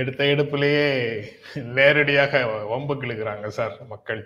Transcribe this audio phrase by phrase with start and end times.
[0.00, 0.86] எடுத்த எடுப்பிலேயே
[1.78, 2.42] நேரடியாக
[2.72, 4.22] வம்பு கிழக்குறாங்க சார் மக்கள்.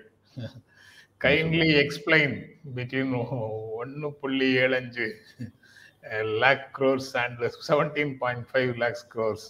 [1.24, 2.34] கைண்ட்லி எக்ஸ்பிளைன்
[2.76, 3.14] பிட்வீன்
[3.80, 5.06] ஒன்று புள்ளி ஏழஞ்சு
[6.42, 9.46] lakh crores and seventeen point five lakhs crores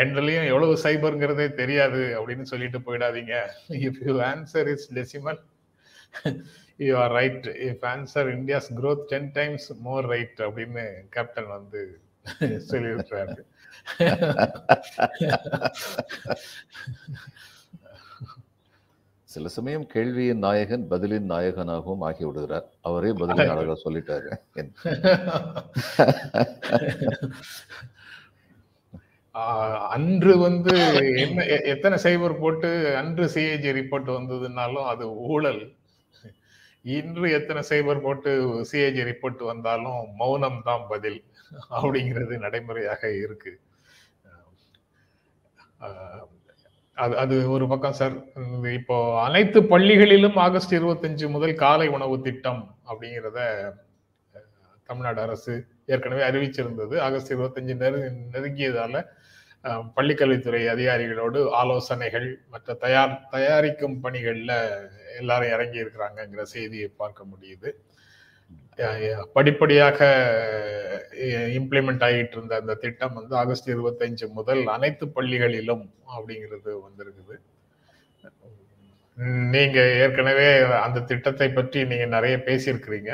[0.00, 3.34] ரெண்டுலையும் எவ்வளவு சைபர்ங்கிறதே தெரியாது அப்படின்னு சொல்லிட்டு போயிடாதீங்க.
[3.86, 5.40] If you answer is decimal
[6.86, 10.84] you are right if answer India's growth ten times more right அப்படின்னு
[11.16, 11.82] கேப்டன் வந்து
[12.70, 13.38] சொல்லியிருக்கிறாரு.
[19.34, 22.66] சில சமயம் கேள்வியின் நாயகன் பதிலின் நாயகனாகவும் ஆகி விடுகிறார்.
[22.88, 24.28] அவரே பதிலை அழகா சொல்லிட்டாரு.
[29.94, 30.74] அன்று வந்து
[31.24, 35.62] என்ன எத்தனை சைபர் போட்டு அன்று சிஏஜி ரிப்போர்ட் வந்ததுனாலும் அது ஊழல்.
[36.96, 38.30] இன்று எத்தனை சைபர் போட்டு
[38.70, 41.20] சிஏஜி ரிப்போர்ட் வந்தாலும் மௌனம் தான் பதில்.
[41.76, 43.52] அப்படிங்கிறது நடைமுறையாக இருக்கு.
[46.96, 48.14] அது அது ஒரு பக்கம் சார்.
[48.78, 53.38] இப்போ அனைத்து பள்ளிகளிலும் ஆகஸ்ட் இருபத்தஞ்சு முதல் காலை உணவு திட்டம் அப்படிங்கிறத
[54.88, 55.52] தமிழ்நாடு அரசு
[55.94, 56.94] ஏற்கனவே அறிவிச்சிருந்தது.
[57.06, 58.00] ஆகஸ்ட் இருபத்தஞ்சு நெரு
[58.34, 59.02] நெருங்கியதால
[59.96, 64.54] பள்ளிக்கல்வித்துறை அதிகாரிகளோடு ஆலோசனைகள் மற்ற தயார் தயாரிக்கும் பணிகளில்
[65.20, 67.70] எல்லாரும் இறங்கி இருக்கிறாங்கங்கிற செய்தியை பார்க்க முடியுது.
[69.36, 69.98] படிப்படியாக
[71.58, 75.84] இம்ப்ளிமெண்ட் ஆகிட்டு இருந்த அந்த திட்டம் வந்து ஆகஸ்ட் இருபத்தஞ்சு முதல் அனைத்து பள்ளிகளிலும்
[76.14, 77.36] அப்படிங்கிறது வந்திருக்குது.
[79.54, 80.48] நீங்க ஏற்கனவே
[80.84, 83.10] அந்த திட்டத்தை பற்றி நீங்க நிறைய பேசியிருக்கிறீங்க.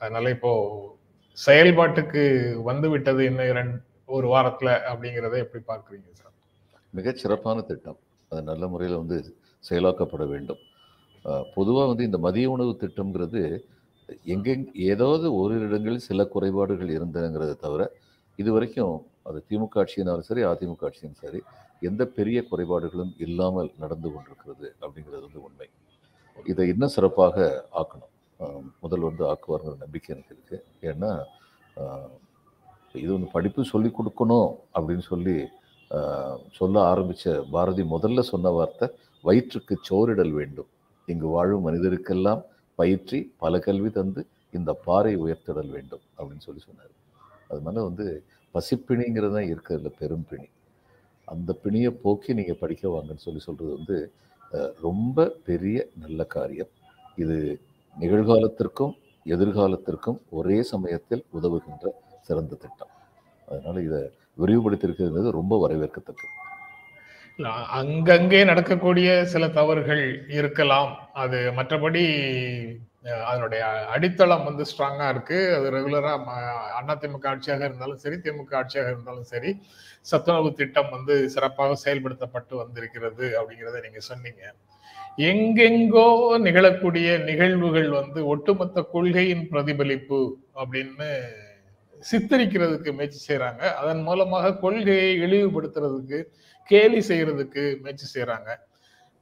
[0.00, 0.52] அதனால இப்போ
[1.38, 2.22] செயல்பாட்டுக்கு
[2.70, 3.76] வந்து விட்டது இன்னும் இரண்டு
[4.16, 6.34] ஒரு வாரத்துல அப்படிங்கிறத எப்படி பார்க்குறீங்க சார்?
[6.98, 7.98] மிகச் சிறப்பான திட்டம்.
[8.30, 9.18] அது நல்ல முறையில் வந்து
[9.64, 10.62] செயலாக்கப்பட வேண்டும்.
[11.56, 13.42] பொதுவாக வந்து இந்த மதிய உணவு திட்டம்ங்கிறது
[14.32, 17.82] எங்கெங் ஏதாவது ஒரு இடங்களில் சில குறைபாடுகள் இருந்ததுங்கிறத தவிர
[18.38, 18.94] இது வரைக்கும்
[19.28, 21.40] அது திமுக ஆட்சியினாலும் சரி அதிமுக ஆட்சியும் சரி
[21.88, 25.68] எந்த பெரிய குறைபாடுகளும் இல்லாமல் நடந்து கொண்டிருக்கிறது அப்படிங்கிறது வந்து உண்மை.
[26.50, 27.36] இதை இன்னும் சிறப்பாக
[27.80, 28.12] ஆக்கணும்.
[28.84, 31.10] முதல் வந்து ஆக்குவாருங்கிற நம்பிக்கை எனக்கு இருக்குது ஏன்னா
[33.02, 35.36] இது வந்து படிப்பு சொல்லி கொடுக்கணும் அப்படின்னு சொல்லி
[36.58, 38.86] சொல்ல ஆரம்பித்த பாரதி முதல்ல சொன்ன வார்த்தை
[39.24, 40.68] வயிற்றுக்கு சோரிடல் வேண்டும்.
[41.08, 42.42] இங்கு வாழும் மனிதருக்கெல்லாம்
[42.78, 44.22] பயிற்றி பல கல்வி தந்து
[44.56, 46.92] இந்த பாறை உயர்த்திடல் வேண்டும் அப்படின்னு சொல்லி சொன்னார்.
[47.50, 48.06] அதனால வந்து
[48.54, 50.48] பசிப்பிணிங்கிறது தான் இருக்கிறதுல பெரும் பிணி.
[51.28, 53.96] அந்த பிணியை போக்கி நீங்கள் படிக்க வாங்கன்னு சொல்லி சொல்கிறது வந்து
[54.86, 56.70] ரொம்ப பெரிய நல்ல காரியம்.
[57.22, 57.36] இது
[57.96, 58.94] நிகழ்காலத்திற்கும்
[59.34, 61.92] எதிர்காலத்திற்கும் ஒரே சமயத்தில் உதவுகின்ற
[62.28, 62.92] சிறந்த திட்டம்.
[63.48, 64.00] அதனால் இதை
[64.42, 66.32] விரிவுபடுத்தியிருக்கிறது ரொம்ப வரவேற்கத்தக்கது.
[67.76, 70.02] அங்கங்கே நடக்கக்கூடிய சில தவறுகள்
[70.38, 70.90] இருக்கலாம்.
[71.22, 72.02] அது மற்றபடி
[73.30, 73.62] அதனுடைய
[73.94, 75.38] அடித்தளம் வந்து ஸ்ட்ராங்கா இருக்கு.
[75.56, 76.12] அது ரெகுலரா
[77.00, 79.50] திமுக ஆட்சியாக இருந்தாலும் சரி திமுக ஆட்சியாக இருந்தாலும் சரி
[80.10, 84.44] சத்துணவு திட்டம் வந்து சிறப்பாக செயல்படுத்தப்பட்டு வந்திருக்கிறது அப்படிங்கிறத நீங்க சொன்னீங்க.
[85.30, 86.06] எங்கெங்கோ
[86.46, 90.20] நிகழக்கூடிய நிகழ்வுகள் வந்து ஒட்டுமொத்த கொள்கையின் பிரதிபலிப்பு
[90.60, 91.10] அப்படின்னு
[92.02, 96.18] சித்தரிக்கிறதுக்கு முயற்சி செய்யறாங்க அதன் மூலமாக கொள்கையை இழிவுபடுத்துறதுக்கு
[96.68, 98.50] கேலி செய்யறதுக்கு முயற்சி செய்யறாங்க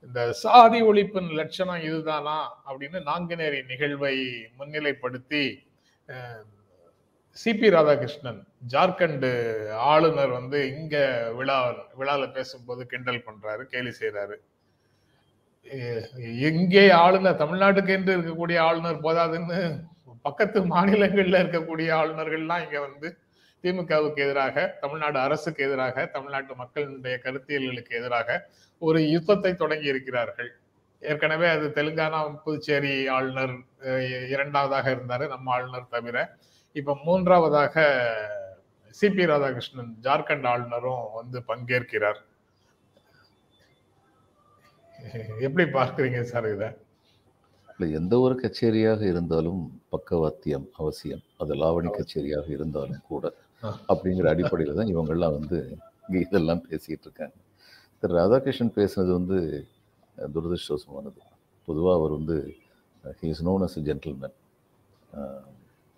[0.04, 4.16] இந்த சாதி ஒழிப்பின் லட்சணம் இதுதானா அப்படின்னு நாங்குநேரி நிகழ்வை
[4.58, 5.42] முன்னிலைப்படுத்தி
[7.36, 9.28] சிபி ராதாகிருஷ்ணன் ஜார்க்கண்ட்
[9.91, 10.97] ஆளுநர் வந்து இங்க
[11.32, 11.58] விழா
[11.98, 14.36] விழால பேசும்போது கிண்டல் பண்றாரு கேலி செய்யறாரு
[16.42, 19.59] எங்கே ஆளுநர் தமிழ்நாட்டுக்கு என்று இருக்கக்கூடிய ஆளுநர் போதாதுன்னு
[20.24, 23.09] பக்கத்து மாநிலங்கள்ல இருக்கக்கூடிய ஆளுநர்கள்லாம் இங்க வந்து
[23.62, 28.38] திமுகவுக்கு எதிராக தமிழ்நாடு அரசுக்கு எதிராக தமிழ்நாட்டு மக்களுடைய கருத்தியல்களுக்கு எதிராக
[28.78, 30.50] ஒரு யுத்தத்தை தொடங்கி இருக்கிறார்கள்.
[31.03, 33.54] ஏற்கனவே அது தெலுங்கானா புதுச்சேரி ஆளுநர்
[34.34, 36.16] இரண்டாவதாக இருந்தாரு நம்ம ஆளுநர் தவிர.
[36.72, 37.84] இப்ப மூன்றாவதாக
[39.00, 42.20] சிபி ராதாகிருஷ்ணன் ஜார்க்கண்ட் ஆளுநரும் வந்து பங்கேற்கிறார்.
[45.47, 46.65] எப்படி பார்க்கறீங்க சார் இத?
[47.72, 49.62] இல்லை எந்த ஒரு கச்சேரியாக இருந்தாலும்
[49.94, 51.22] பக்கவாத்தியம் அவசியம்.
[51.38, 53.32] அது லாவணி கச்சேரியாக இருந்தாலும் கூட.
[53.91, 55.59] அப்படிங்கிற அடிப்படையில் தான் இவங்கெல்லாம் வந்து
[56.06, 57.36] இங்கே இதெல்லாம் பேசிகிட்டு இருக்காங்க.
[58.00, 59.38] திரு ராதாகிருஷ்ணன் பேசுனது வந்து
[60.34, 61.20] துரதிருஷ்டவசமானது
[61.68, 62.36] பொதுவாக அவர் வந்து
[63.20, 64.36] he is known as gentleman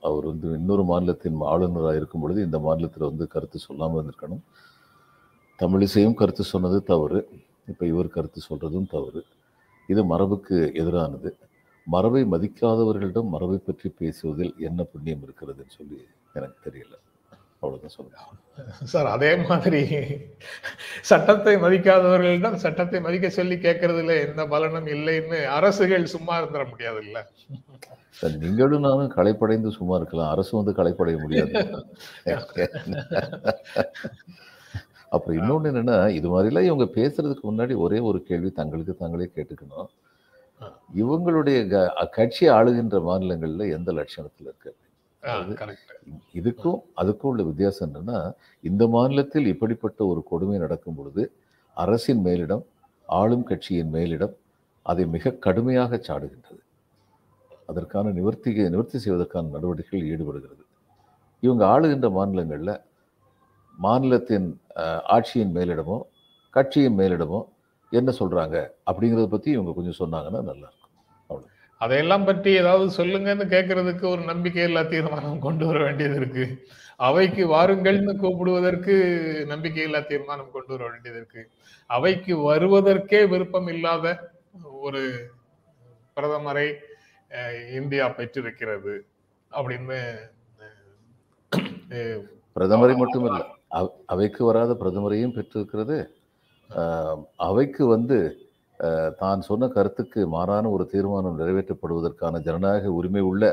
[0.02, 4.42] அவர் வந்து இன்னொரு மாநிலத்தின் ஆளுநராக இருக்கும் பொழுது இந்த மாநிலத்தில் வந்து கருத்து சொல்லாமல் இருந்திருக்கணும்.
[5.58, 7.20] தமிழிசையும் கருத்து சொன்னது தவறு.
[7.72, 9.22] இப்போ இவர் கருத்து சொல்கிறதும் தவறு.
[9.92, 11.30] இது மரபுக்கு எதிரானது.
[11.86, 15.98] மரபை மதிக்காதவர்களிடம் மரபை பற்றி பேசுவதில் என்ன புண்ணியம் இருக்கிறதுன்னு சொல்லி
[16.38, 16.94] எனக்கு தெரியல.
[17.64, 18.20] அவ்வளவுதான் சொல்லுங்க
[18.92, 19.80] சார் அதே மாதிரி
[21.00, 27.18] சட்டத்தை மதிக்காதவர்களிடம் சட்டத்தை மதிக்க சொல்லி கேட்கறதுல எந்த பலனும் இல்லைன்னு அரசுகள் சும்மா இருந்துட முடியாது இல்ல
[28.10, 30.30] சார் நீங்களும் நானும் களைப்படைந்து சும்மா இருக்கலாம்.
[30.30, 31.52] அரசு வந்து களைப்படைய முடியாது.
[35.08, 39.86] அப்புறம் இன்னொன்று என்னன்னா இது மாதிரிலாம் இவங்க பேசுறதுக்கு முன்னாடி ஒரே ஒரு கேள்வி தங்களுக்கு தாங்களே கேட்டுக்கணும்.
[40.96, 44.76] இவங்களுடைய க- கட்சி ஆளுகின்ற மாநிலங்கள்ல எந்த லட்சணத்துல இருக்கு?
[46.38, 48.18] இதுக்கும் அதுக்கும் உள்ள வித்தியாசம் என்னன்னா
[48.64, 51.22] இந்த மாநிலத்தில் இப்படிப்பட்ட ஒரு கொடுமை நடக்கும் பொழுது
[51.76, 52.64] அரசின் மேலிடம்
[53.08, 54.34] ஆளும் கட்சியின் மேலிடம்
[54.86, 56.60] அதை மிக கடுமையாக சாடுகின்றது.
[57.70, 60.62] அதற்கான நிவர்த்தி நிவர்த்தி செய்வதற்கான நடவடிக்கைகள் ஈடுபடுகிறது.
[61.42, 62.72] இவங்க ஆளுகின்ற மாநிலங்கள்ல
[63.78, 64.48] மாநிலத்தின்
[65.16, 65.98] ஆட்சியின் மேலிடமோ
[66.54, 67.40] கட்சியின் மேலிடமோ
[67.92, 68.56] என்ன சொல்றாங்க
[68.88, 70.83] அப்படிங்கிறத பத்தி இவங்க கொஞ்சம் சொன்னாங்கன்னா நல்லா இருக்கும்
[71.84, 76.44] அதையெல்லாம் பற்றி ஏதாவது சொல்லுங்கன்னு கேட்கறதுக்கு ஒரு நம்பிக்கையில்லா தீர்மானம் கொண்டு வர வேண்டியது இருக்கு.
[77.08, 78.94] அவைக்கு வாருங்கள்னு கூப்பிடுவதற்கு
[79.52, 81.42] நம்பிக்கையில்லா தீர்மானம் கொண்டு வர வேண்டியது இருக்கு.
[81.90, 84.14] அவைக்கு வருவதற்கே விருப்பம் இல்லாத
[84.86, 85.02] ஒரு
[86.16, 86.68] பிரதமரை
[87.78, 88.94] இந்தியா பெற்றிருக்கிறது
[89.52, 89.98] அப்படின்னு
[92.56, 93.40] பிரதமரை மட்டுமில்ல
[94.12, 95.96] அவைக்கு வராத பிரதமரையும் பெற்றிருக்கிறது.
[97.48, 98.18] அவைக்கு வந்து
[99.18, 103.44] தான் சொன்ன கருத்துக்கு மாறான ஒரு தீர்மானம் நிறைவேற்றப்படுவதற்கான ஜனநாயக உரிமை உள்ள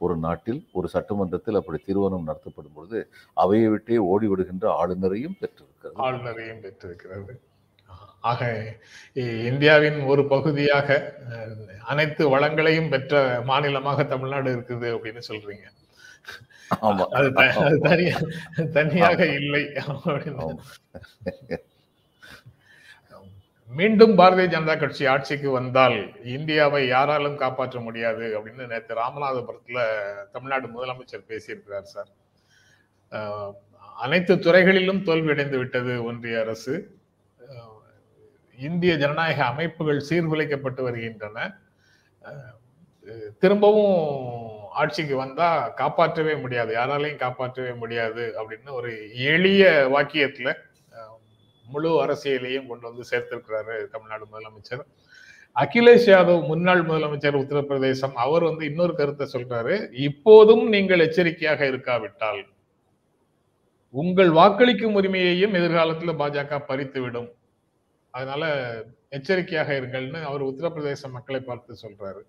[0.00, 2.98] ஒரு நாட்டில் ஒரு சட்டமன்றத்தில் அப்படி தீர்மானம் நடத்தப்படும் பொழுது
[3.36, 5.96] அவையை விட்டே ஓடி விடுகின்ற ஆளுநரையும் பெற்றிருக்கிறது.
[6.06, 7.34] ஆளுநரையும் பெற்றிருக்கிறது.
[8.30, 8.42] ஆக
[9.50, 10.88] இந்தியாவின் ஒரு பகுதியாக
[11.92, 15.66] அனைத்து வளங்களையும் பெற்ற மாநிலமாக தமிழ்நாடு இருக்குது அப்படின்னு சொல்றீங்க.
[16.88, 17.04] ஆமா.
[17.16, 17.28] அது
[18.78, 20.46] தனியாக இல்லை அப்படின்னு.
[23.78, 25.98] மீண்டும் பாரதிய ஜனதா கட்சி ஆட்சிக்கு வந்தால்
[26.36, 29.82] இந்தியாவை யாராலும் காப்பாற்ற முடியாது அப்படின்னு நேற்று ராமநாதபுரத்தில்
[30.32, 32.10] தமிழ்நாடு முதலமைச்சர் பேசியிருக்கிறார் சார்.
[34.04, 36.74] அனைத்து துறைகளிலும் தோல்வியடைந்து விட்டது ஒன்றிய அரசு.
[38.58, 41.46] இந்திய ஜனநாயக அமைப்புகள் சீர்குலைக்கப்பட்டு வருகின்றன.
[43.42, 43.96] திரும்பவும்
[44.82, 45.48] ஆட்சிக்கு வந்தா
[45.80, 48.92] காப்பாற்றவே முடியாது யாராலையும் காப்பாற்றவே முடியாது அப்படின்னு ஒரு
[49.32, 49.64] எளிய
[49.94, 50.50] வாக்கியத்துல
[51.74, 54.84] முழு அரசியலையும் கொண்டு வந்து சேர்த்திருக்கிறாரு தமிழ்நாடு முதலமைச்சர்.
[55.56, 59.76] அகிலேஷ் யாதவ் முன்னாள் முதலமைச்சர் உத்தரப்பிரதேசம் அவர் வந்து இன்னொரு கருத்தை சொல்றாரு.
[60.08, 62.42] இப்போதும் நீங்கள் எச்சரிக்கையாக இருக்காவிட்டால்
[64.02, 67.30] உங்கள் வாக்களிக்கும் உரிமையையும் எதிர்காலத்துல பாஜக பறித்து விடும்
[68.14, 68.44] அதனால
[69.16, 72.22] எச்சரிக்கையாக இருங்கள்னு அவர் உத்தரப்பிரதேச மக்களை பார்த்து சொல்றாரு.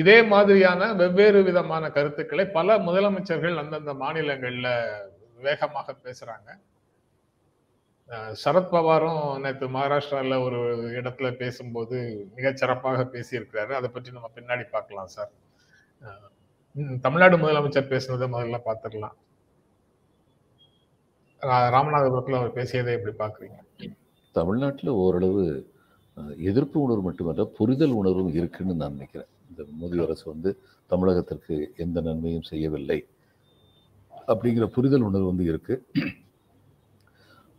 [0.00, 4.68] இதே மாதிரியான வெவ்வேறு விதமான கருத்துக்களை பல முதலமைச்சர்கள் அந்தந்த மாநிலங்கள்ல
[5.46, 6.48] வேகமாக பேசுறாங்க.
[8.44, 13.72] சரத்பவாரும் நேற்று மகாராஷ்டிரால ஒரு இடத்துல பேசும்போது மிகச் சிறப்பாக பேசியிருக்கிறாரு.
[13.72, 15.30] அதை பற்றி நம்ம பின்னாடி பார்க்கலாம் சார்.
[17.00, 19.12] தமிழ்நாடு முதலமைச்சர் பேசுனதை முதல்ல பார்த்துடலாம்.
[21.40, 23.94] ரா- ராமநாதபுரத்துல அவர் பேசியதை எப்படி பாக்குறீங்க
[24.32, 25.70] தமிழ்நாட்டில் ஓரளவு
[26.38, 29.26] எதிர்ப்பு உணர்வு மட்டுமல்ல புரிதல் உணர்வும் இருக்குன்னு நான் நினைக்கிறேன்.
[29.50, 30.58] இந்த மோடி அரசு வந்து
[30.90, 33.06] தமிழகத்திற்கு எந்த நன்மையும் செய்யவில்லை.
[34.28, 35.86] அப்படிங்கிற புரிதல் உணர்வு வந்து இருக்கு.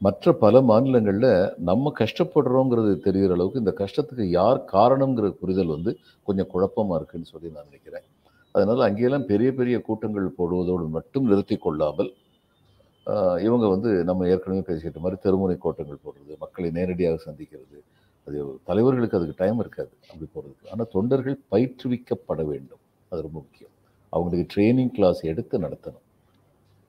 [0.05, 1.29] மற்ற பல மாநிலங்களில்
[1.69, 5.91] நம்ம கஷ்டப்படுறோங்கிறது தெரிகிற அளவுக்கு இந்த கஷ்டத்துக்கு யார் காரணங்கிற புரிதல் வந்து
[6.27, 8.05] கொஞ்சம் குழப்பமா இருக்குன்னு சொல்லி நான் நினைக்கிறேன்.
[8.55, 12.11] அதனால அங்கேயெல்லாம் பெரிய பெரிய கூட்டங்கள் போடுவதோடு மட்டும் நிறுத்தி கொள்ளாமல்
[13.45, 17.79] இவங்க வந்து நம்ம ஏற்கனவே பேசிக்கிட்ட மாதிரி தெருமுனை கூட்டங்கள் போடுறது மக்களை நேரடியாக சந்திக்கிறது
[18.27, 18.37] அது
[18.69, 22.81] தலைவர்களுக்கு அதுக்கு டைம் இருக்காது அப்படி போகிறதுக்கு ஆனால் தொண்டர்கள் பயிற்றுவிக்கப்பட வேண்டும்.
[23.11, 23.73] அது ரொம்ப முக்கியம்.
[24.13, 26.05] அவங்களுக்கு ட்ரைனிங் கிளாஸ் எடுத்து நடத்தணும்.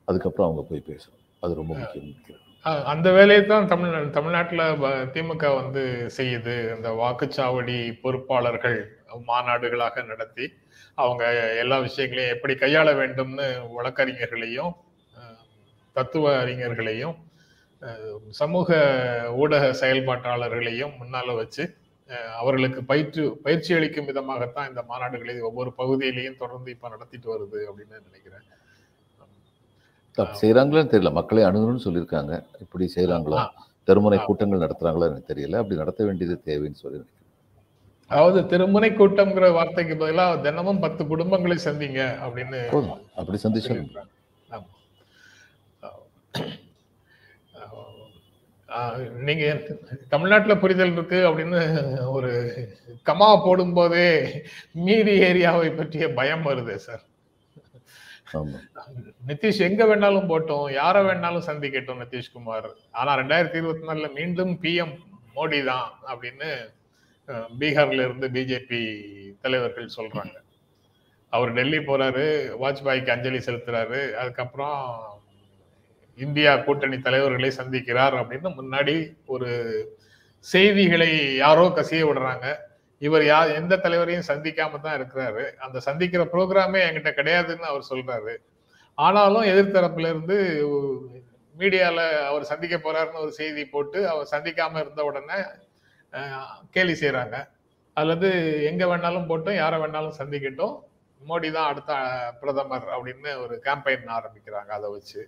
[0.08, 1.22] அதுக்கப்புறம் அவங்க போய் பேசணும்.
[1.42, 2.43] அது ரொம்ப முக்கியம் நினைக்கிறேன்.
[2.92, 4.62] அந்த வேலையை தான் தமிழ் தமிழ்நாட்டில்
[5.14, 5.82] திமுக வந்து
[6.16, 6.54] செய்யுது.
[6.74, 8.78] அந்த வாக்குச்சாவடி பொறுப்பாளர்கள்
[9.30, 10.46] மாநாடுகளாக நடத்தி
[11.02, 11.24] அவங்க
[11.62, 14.72] எல்லா விஷயங்களையும் எப்படி கையாள வேண்டும்னு வழக்கறிஞர்களையும்
[15.96, 17.16] தத்துவ அறிஞர்களையும்
[18.40, 18.68] சமூக
[19.42, 21.64] ஊடக செயல்பாட்டாளர்களையும் முன்னால வச்சு
[22.40, 28.46] அவர்களுக்கு பயிற்று பயிற்சி அளிக்கும் விதமாகத்தான் இந்த மாநாடுகளை ஒவ்வொரு பகுதியிலையும் தொடர்ந்து இப்போ நடத்திட்டு வருது அப்படின்னு நினைக்கிறேன்.
[30.40, 31.12] செய்கிறாங்களான்னு தெரியல.
[31.18, 32.32] மக்களை அணுகணும்னு சொல்லியிருக்காங்க.
[32.64, 33.40] இப்படி செய்கிறாங்களா
[33.88, 35.60] தெருமுனை கூட்டங்கள் நடத்துகிறாங்களா எனக்கு தெரியல.
[35.62, 37.00] அப்படி நடத்த வேண்டியது தேவைன்னு சொல்லி
[38.10, 42.58] அதாவது திருமுனை கூட்டம்ங்கிற வார்த்தைக்கு பதிலா தினமும் பத்து குடும்பங்களை சந்திங்க அப்படின்னு
[43.20, 43.76] அப்படி சந்திச்சா
[49.26, 49.46] நீங்க
[50.12, 51.60] தமிழ்நாட்டுல புரிதல் இருக்கு அப்படின்னு
[52.16, 52.30] ஒரு
[53.08, 54.06] கமா போடும் போதே
[54.86, 57.02] மீதி ஏரியாவை பற்றிய பயம் வருது சார்.
[59.30, 60.66] நிதிஷ் எங்க வேணாலும் போட்டோம்.
[60.80, 62.68] யாரை வேணாலும் சந்திக்கட்டும் நிதிஷ்குமார்.
[63.00, 64.94] ஆனா ரெண்டாயிரத்தி இருபத்தி நாலுல மீண்டும் பிஎம்
[65.36, 66.50] மோடி தான் அப்படின்னு
[67.60, 68.80] பீகார்ல இருந்து பிஜேபி
[69.44, 70.36] தலைவர்கள் சொல்றாங்க.
[71.36, 72.24] அவர் டெல்லி போறாரு
[72.62, 74.00] வாஜ்பாய்க்கு அஞ்சலி செலுத்துறாரு.
[74.20, 74.80] அதுக்கப்புறம்
[76.24, 78.96] இந்தியா கூட்டணி தலைவர்களை சந்திக்கிறார் அப்படின்னு முன்னாடி
[79.34, 79.50] ஒரு
[80.44, 82.46] செய்திகளை யாரோ கசிய விடுறாங்க.
[83.06, 85.44] இவர் யார் எந்த தலைவரையும் சந்திக்காம தான் இருக்கிறாரு.
[85.64, 88.34] அந்த சந்திக்கிற ப்ரோக்ராமே என்கிட்ட கிடையாதுன்னு அவர் சொல்றாரு.
[88.98, 90.36] ஆனாலும் எதிர்த்தரப்புல இருந்து
[91.54, 95.38] மீடியால அவர் சந்திக்க போறாருன்னு ஒரு செய்தி போட்டு அவர் சந்திக்காம இருந்த உடனே
[96.74, 97.36] கேலி செய்யறாங்க
[97.96, 98.28] அல்லது
[98.70, 100.74] எங்க வேணாலும் போட்டும் யாரை வேணாலும் சந்திக்கட்டும்.
[101.20, 101.92] மோடி தான் அடுத்த
[102.40, 105.22] பிரதமர் அப்படின்னு ஒரு கேம்பெயின் ஆரம்பிக்கிறாங்க அதை வச்சு.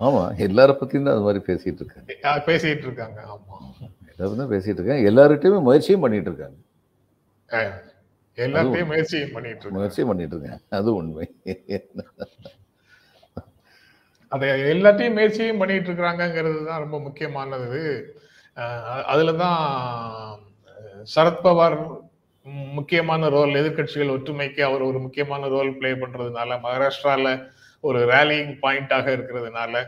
[0.00, 2.10] ஆமா எல்லார பத்தியும் தான் அது மாதிரி பேசிட்டு இருக்காங்க.
[2.28, 3.56] அஹ், பேசிட்டு இருக்காங்க ஆமா.
[4.10, 5.08] எல்லாரும் தான் பேசிட்டு இருக்காங்க.
[5.10, 6.58] எல்லார்கிட்டயுமே முயற்சியும் பண்ணிட்டு இருக்காங்க.
[8.38, 10.60] எல்லாத்தையும் முயற்சியும் பண்ணிட்டு முயற்சியும் பண்ணிட்டு இருக்காங்க.
[10.78, 11.26] அது உண்மை.
[14.32, 17.80] அதை எல்லாத்தையும் முயற்சியும் பண்ணிட்டு இருக்கிறாங்கிறது தான் ரொம்ப முக்கியமானது.
[19.12, 19.60] அதுல தான்
[21.08, 21.76] சரத்பவார்
[22.76, 27.30] முக்கியமான ரோல் எதிர்க்கட்சிகள் ஒற்றுமைக்கு அவர் ஒரு முக்கியமான ரோல் ப்ளே பண்றதுனால மகாராஷ்டிரால
[27.80, 29.84] ஒரு ரேலிங் பாயிண்டாக இருக்கிறதுனால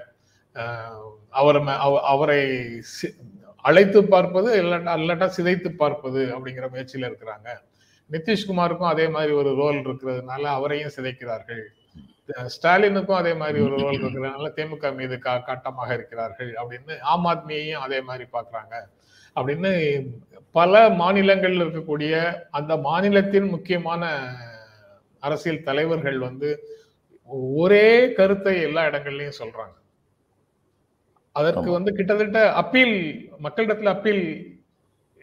[1.31, 2.49] அவரை அவர் ம- அவ- அவரை
[3.03, 3.17] சி-
[3.57, 7.49] அழைத்து பார்ப்பது இல்லாட்டா இல்லாட்டா சிதைத்து பார்ப்பது அப்படிங்கிற முயற்சியில் இருக்கிறாங்க.
[8.11, 11.63] நிதிஷ்குமாருக்கும் அதே மாதிரி ஒரு ரோல் இருக்கிறதுனால அவரையும் சிதைக்கிறார்கள்.
[12.27, 18.01] ஸ்டாலினுக்கும் அதே மாதிரி ஒரு ரோல் இருக்கிறதுனால திமுக மீது கா காட்டமாக இருக்கிறார்கள் அப்படின்னு ஆம் ஆத்மியையும் அதே
[18.01, 18.75] மாதிரி பார்க்குறாங்க.
[19.37, 20.03] அப்படின்னு
[20.53, 24.35] பல மாநிலங்களில் இருக்கக்கூடிய அந்த மாநிலத்தின் முக்கியமான
[25.21, 26.80] அரசியல் தலைவர்கள் வந்து
[27.31, 29.77] ஒரே கருத்தை எல்லா இடங்கள்லயும் சொல்றாங்க.
[31.33, 31.71] அதற்கு.
[31.71, 34.25] வந்து கிட்டத்தட்ட அப்பீல் மக்களிடத்துல அப்பீல்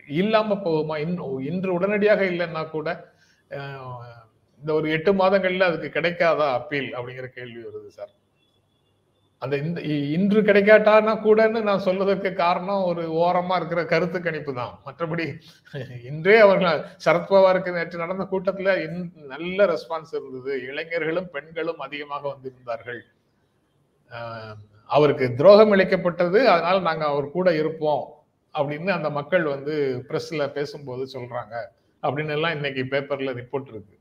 [0.08, 1.02] இல்லாம போகுமா?
[1.02, 3.12] இன்- இன்று உடனடியாக இல்லைன்னா கூட
[4.60, 8.10] இந்த ஒரு எட்டு மாதங்கள்ல அதுக்கு கிடைக்காதா அப்பீல் அப்படிங்கிற கேள்வி வருது சார்.
[9.42, 14.74] அந்த இந்த இ- இன்று கிடைக்காட்டானா கூடன்னு நான் சொல்வதற்கு காரணம் ஒரு ஓரமா இருக்கிற கருத்து கணிப்பு தான்.
[14.86, 15.26] மற்றபடி
[16.06, 18.70] இன்றே அவர்கள் சரத்பவாருக்கு நேற்று நடந்த கூட்டத்துல
[19.34, 20.54] நல்ல ரெஸ்பான்ஸ் இருந்தது.
[20.68, 23.02] இளைஞர்களும் பெண்களும் அதிகமாக வந்திருந்தார்கள்.
[24.90, 28.04] அவருக்கு துரோகம் இழைக்கப்பட்டது அதனால நாங்க அவர் கூட இருப்போம்
[28.54, 29.76] அப்படின்னு அந்த மக்கள் வந்து
[30.10, 31.56] பிரஸ்ல பேசும்போது சொல்றாங்க.
[32.04, 33.96] அப்படின்னு எல்லாம் இன்னைக்கு பேப்பர்ல ரிப்போர்ட் இருக்கு.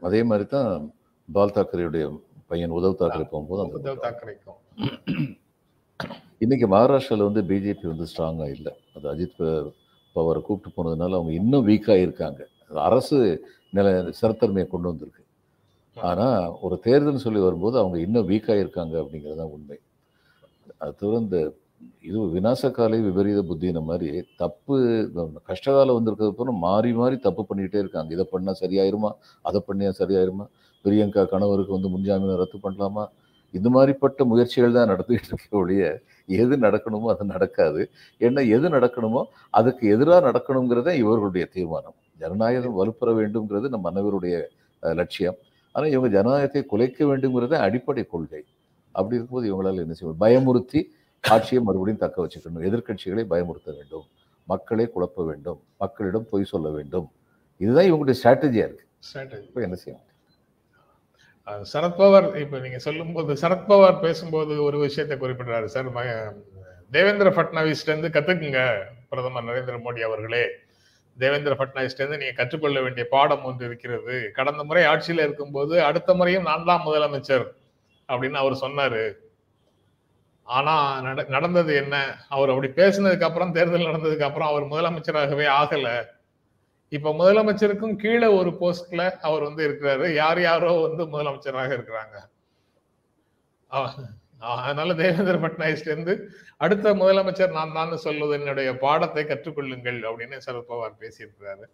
[0.00, 0.70] அதே மாதிரி தான்
[1.28, 2.04] பால் தாக்கரேயுடைய
[2.50, 4.60] பையன் உத்தவ் தாக்கரே போகும்போது அந்த உத்தவ் தாக்கரேக்கும்.
[6.44, 8.72] இன்னைக்கு மகாராஷ்டிரால வந்து பிஜேபி வந்து ஸ்ட்ராங்கா இல்லை.
[8.96, 9.40] அது அஜித்
[10.16, 12.40] பவாரை கூப்பிட்டு போனதுனால அவங்க இன்னும் வீக்காக இருக்காங்க.
[12.88, 13.16] அரசு
[13.76, 13.88] நில
[14.20, 15.22] சிறத்தன்மையை கொண்டு வந்திருக்கு.
[15.96, 16.26] ஆனா
[16.66, 19.78] ஒரு தேர்தல் சொல்லி வரும்போது அவங்க இன்னும் வீக்காக இருக்காங்க அப்படிங்கிறது தான் உண்மை.
[20.82, 21.38] அது தவிர இந்த
[22.08, 24.10] இது விநாசகாலை விபரீத புத்தின மாதிரி
[24.42, 24.76] தப்பு
[25.50, 28.10] கஷ்டகாலம் வந்திருக்கிறது அப்புறம் மாறி மாறி தப்பு பண்ணிக்கிட்டே இருக்காங்க.
[28.16, 29.10] இதை பண்ணா சரியாயிருமா?
[29.48, 30.46] அதை பண்ணியா சரியாயிருமா?
[30.86, 33.06] பிரியங்கா கணவருக்கு வந்து முன்ஜாமீனை ரத்து பண்ணலாமா?
[33.52, 37.90] இந்த மாதிரிப்பட்ட முயற்சிகள் தான் நடந்துகிட்டு இருக்க ஒழிய எது நடக்கணுமோ அது நடக்காது.
[38.18, 41.94] என்ன எது நடக்கணுமோ அதுக்கு எதிராக நடக்கணுங்கிறதே இவர்களுடைய தீர்மானம்.
[42.18, 44.42] ஜனநாயகம் வலுப்பெற வேண்டும்ங்கிறது நம்ம அனைவருடைய
[44.80, 45.36] லட்சியம்.
[45.72, 48.44] ஆனால் இவங்க ஜனநாயகத்தை குலைக்க வேண்டுங்கிறதே அடிப்படை கொள்கை.
[48.90, 50.46] அப்படி இருக்கும்போது இவங்களால என்ன செய்ய முடியும்?
[50.48, 50.82] பயமுறுத்தி
[51.20, 52.62] ஆட்சியை மறுபடியும் தக்க வச்சுக்கணும்.
[52.62, 54.04] எதிர்க்கட்சிகளை பயமுறுத்த வேண்டும்.
[54.44, 55.60] மக்களை குழப்ப வேண்டும்.
[55.78, 57.10] மக்களிடம் பொய் சொல்ல வேண்டும்.
[57.56, 58.84] இதுதான் இவங்களுடைய ஸ்ட்ராட்டஜியா இருக்கு.
[59.14, 59.40] Strategy.
[59.40, 60.14] இப்போ என்ன செய்ய முடியும்?
[60.14, 60.15] அஹ்
[61.46, 65.64] சரத்பவார் இப்ப நீங்க சொல்லும்போது சரத்பவார் பேசும்போது ஒரு விஷயத்தை குறிப்பிடுறாரு.
[65.64, 66.34] சார் ம-
[66.90, 70.46] தேவேந்திர பட்னாவிஸ்ல இருந்து கத்துக்குங்க பிரதமர் நரேந்திர மோடி அவர்களே.
[71.18, 74.30] தேவேந்திர பட்னாவிஸ்ல இருந்து நீங்க கற்றுக்கொள்ள வேண்டிய பாடம் ஒன்று இருக்கிறது.
[74.34, 77.46] கடந்த முறை ஆட்சியில இருக்கும்போது அடுத்த முறையும் நான் தான் முதலமைச்சர்
[78.08, 79.12] அப்படின்னு அவர் சொன்னாரு.
[80.42, 82.16] ஆனா நட- நடந்தது என்ன?
[82.28, 86.14] அவர் அப்படி பேசினதுக்கு அப்புறம் தேர்தல் நடந்ததுக்கு அப்புறம் அவர் முதலமைச்சராகவே ஆகல.
[86.92, 90.06] இப்ப முதலமைச்சருக்கும் கீழே ஒரு போஸ்ட்ல அவர் வந்து இருக்கிறாரு.
[90.22, 92.16] யார் யாரோ வந்து முதலமைச்சராக இருக்கிறாங்க.
[94.64, 96.14] அதனால தேவேந்திர பட்நாயக்ல இருந்து
[96.64, 101.66] அடுத்த முதலமைச்சர் நான் தான் சொல்வது என்னுடைய பாடத்தை கற்றுக்கொள்ளுங்கள் அப்படின்னு சரத்பவார் பேசியிருக்கிறாரு.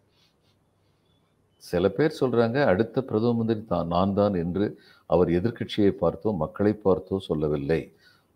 [1.63, 4.67] சில பேர் சொல்றாங்க அடுத்த பிரதம மந்திரி தான் நான் தான் என்று
[5.11, 7.81] அவர் எதிர்க்கட்சியை பார்த்தோ மக்களை பார்த்தோ சொல்லவில்லை.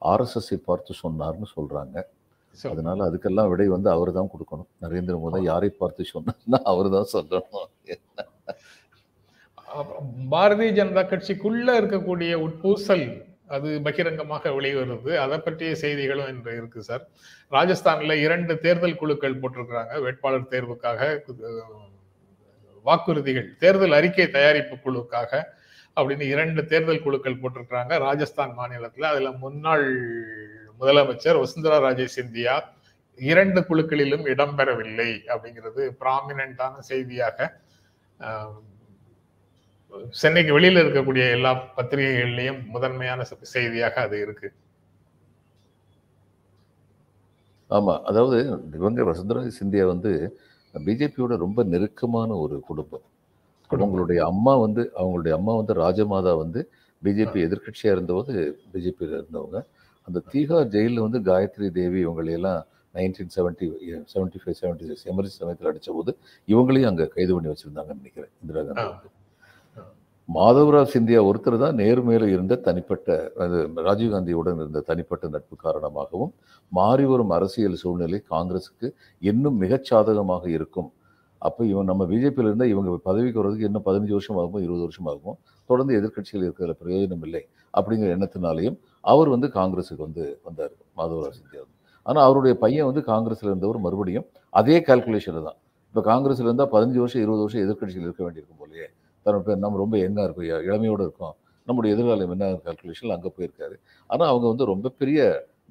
[0.03, 1.97] ஆர்எஸ்எஸ்ஸை பார்த்து சொன்னார்னு சொல்றாங்க.
[2.73, 4.69] அதனால அதுக்கெல்லாம் விடை வந்து அவர் தான் கொடுக்கணும்.
[4.85, 7.73] நரேந்திர மோடி யாரை பார்த்து சொன்னார்னா அவர் தான் சொல்லணும்
[10.35, 13.07] பாரதிய ஜனதா கட்சிக்குள்ள இருக்கக்கூடிய உட்பூசல்
[13.55, 15.11] அது பகிரங்கமாக வெளிவருது.
[15.25, 17.03] அதை பற்றிய செய்திகளும் இன்று இருக்கு சார்.
[17.57, 19.93] ராஜஸ்தான்ல இரண்டு தேர்தல் குழுக்கள் போட்டிருக்கிறாங்க.
[20.05, 21.01] வேட்பாளர் தேர்வுக்காக
[22.87, 25.31] வாக்குறுதிகள் தேர்தல் அறிக்கை தயாரிப்பு குழுக்காக
[25.97, 27.93] அப்படின்னு இரண்டு தேர்தல் குழுக்கள் போட்டிருக்கிறாங்க.
[28.07, 29.09] ராஜஸ்தான் மாநிலத்துல.
[29.13, 29.87] அதுல முன்னாள்
[30.81, 32.55] முதலமைச்சர் வசுந்தரா ராஜே சிந்தியா
[33.19, 37.39] இரண்டு குழுக்களிலும் இடம்பெறவில்லை அப்படிங்கிறது ப்ராமினண்டான செய்தியாக
[40.23, 43.21] சென்னைக்கு வெளியில இருக்கக்கூடிய எல்லா பத்திரிகைகள்லயும் முதன்மையான
[43.55, 44.49] செய்தியாக அது இருக்கு.
[47.71, 48.39] ஆமா அதாவது
[48.79, 50.11] இவங்க வசுந்தரா சிந்தியா வந்து
[50.75, 53.07] பிஜேபியோட ரொம்ப நெருக்கமான ஒரு குடும்பம்.
[53.71, 56.61] அவங்களுடைய அம்மா வந்து அவங்களுடைய அம்மா வந்து ராஜமாதா வந்து
[57.03, 58.35] பிஜேபி எதிர்க்கட்சியா இருந்தபோது
[58.75, 59.59] பிஜேபியில் இருந்தவங்க.
[60.07, 62.61] அந்த தீகார் ஜெயிலில் வந்து Gayatri Devi இவங்களையெல்லாம்
[62.95, 63.67] nineteen seventy
[64.13, 66.11] seventy five seventy six emergency சமயத்தில் அடித்த போது
[66.49, 69.09] இவங்களையும் அங்கே கைது பண்ணி வச்சிருந்தாங்கன்னு நினைக்கிறேன் இந்திரா காந்தி.
[70.29, 73.09] மாதவராவ் சிந்தியா ஒருத்தர் தான் நேர்மையில இருந்த தனிப்பட்ட
[73.43, 76.33] அது ராஜீவ்காந்தியுடன் இருந்த தனிப்பட்ட நட்பு காரணமாகவும்
[76.73, 78.89] மாறி வரும் அரசியல் சூழ்நிலை காங்கிரஸுக்கு
[79.23, 80.89] இன்னும் மிகச் சாதகமாக இருக்கும்
[81.43, 85.33] அப்போ இவன் நம்ம பிஜேபியில் இருந்தால் இவங்க பதவிக்கு வர்றதுக்கு இன்னும் பதினஞ்சு வருஷம் ஆகுமோ இருபது வருஷம் ஆகுமோ
[85.71, 87.43] தொடர்ந்து எதிர்க்கட்சியில் இருக்கிற பிரயோஜனம் இல்லை
[87.75, 88.77] அப்படிங்கிற எண்ணத்தினாலையும்
[89.13, 91.75] அவர் வந்து காங்கிரஸுக்கு வந்து வந்தார் மாதவராஜ் சிந்தியா வந்து.
[92.07, 94.27] ஆனால் அவருடைய பையன் வந்து காங்கிரஸில் இருந்தவர் மறுபடியும்
[94.61, 95.59] அதே கால்குலேஷனில் தான்.
[95.91, 98.87] இப்போ காங்கிரஸில் இருந்தால் பதினஞ்சு வருஷம் இருபது வருஷம் எதிர்க்கட்சியில் இருக்க வேண்டியிருக்கும் போலயே.
[99.27, 101.35] தன்னோட நம்ம ரொம்ப எங்காக இருக்கும் இளமையோடு இருக்கும்.
[101.69, 103.77] நம்முடைய எதிர்காலம் என்ன கால்குலேஷனில் அங்கே போயிருக்காரு.
[104.11, 105.21] ஆனால் அவங்க வந்து ரொம்ப பெரிய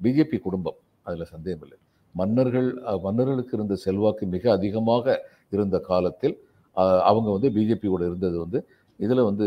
[0.04, 1.78] பிஜேபி குடும்பம் அதில் சந்தேகம் இல்லை.
[2.14, 2.68] மன்னர்கள்
[3.06, 5.16] மன்னர்களுக்கு இருந்த செல்வாக்கு மிக அதிகமாக
[5.54, 6.36] இருந்த காலத்தில்
[7.08, 8.58] அவங்க வந்து பிஜேபியோடு இருந்தது வந்து
[9.00, 9.46] இதில் வந்து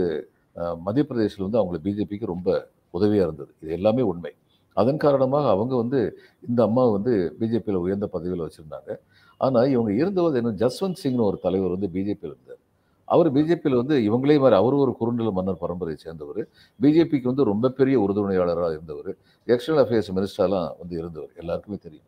[0.86, 2.50] மத்திய பிரதேசில் வந்து அவங்களை பிஜேபிக்கு ரொம்ப
[2.90, 3.54] உதவியாக இருந்தது.
[3.62, 4.32] இது எல்லாமே உண்மை.
[4.74, 6.18] அதன் காரணமாக அவங்க வந்து
[6.50, 8.96] இந்த அம்மா வந்து பிஜேபியில் உயர்ந்த பதவியில் வச்சுருந்தாங்க.
[9.38, 12.58] ஆனால் இவங்க இருந்தவது என்ன ஜஸ்வந்த் சிங்னு ஒரு தலைவர் வந்து பிஜேபியில் இருந்தார்.
[13.06, 16.48] அவர் பிஜேபியில் வந்து இவங்களே மாதிரி அவர் ஒரு குறுநில மன்னர் பரம்பரையை சேர்ந்தவர்.
[16.82, 19.16] பிஜேபிக்கு வந்து ரொம்ப பெரிய உறுதுணையாளராக இருந்தவர்.
[19.48, 21.30] எக்ஸ்டர்னல் அஃபேர்ஸ் மினிஸ்டர்லாம் வந்து இருந்தவர்.
[21.36, 22.06] எல்லாருக்குமே தெரியும்.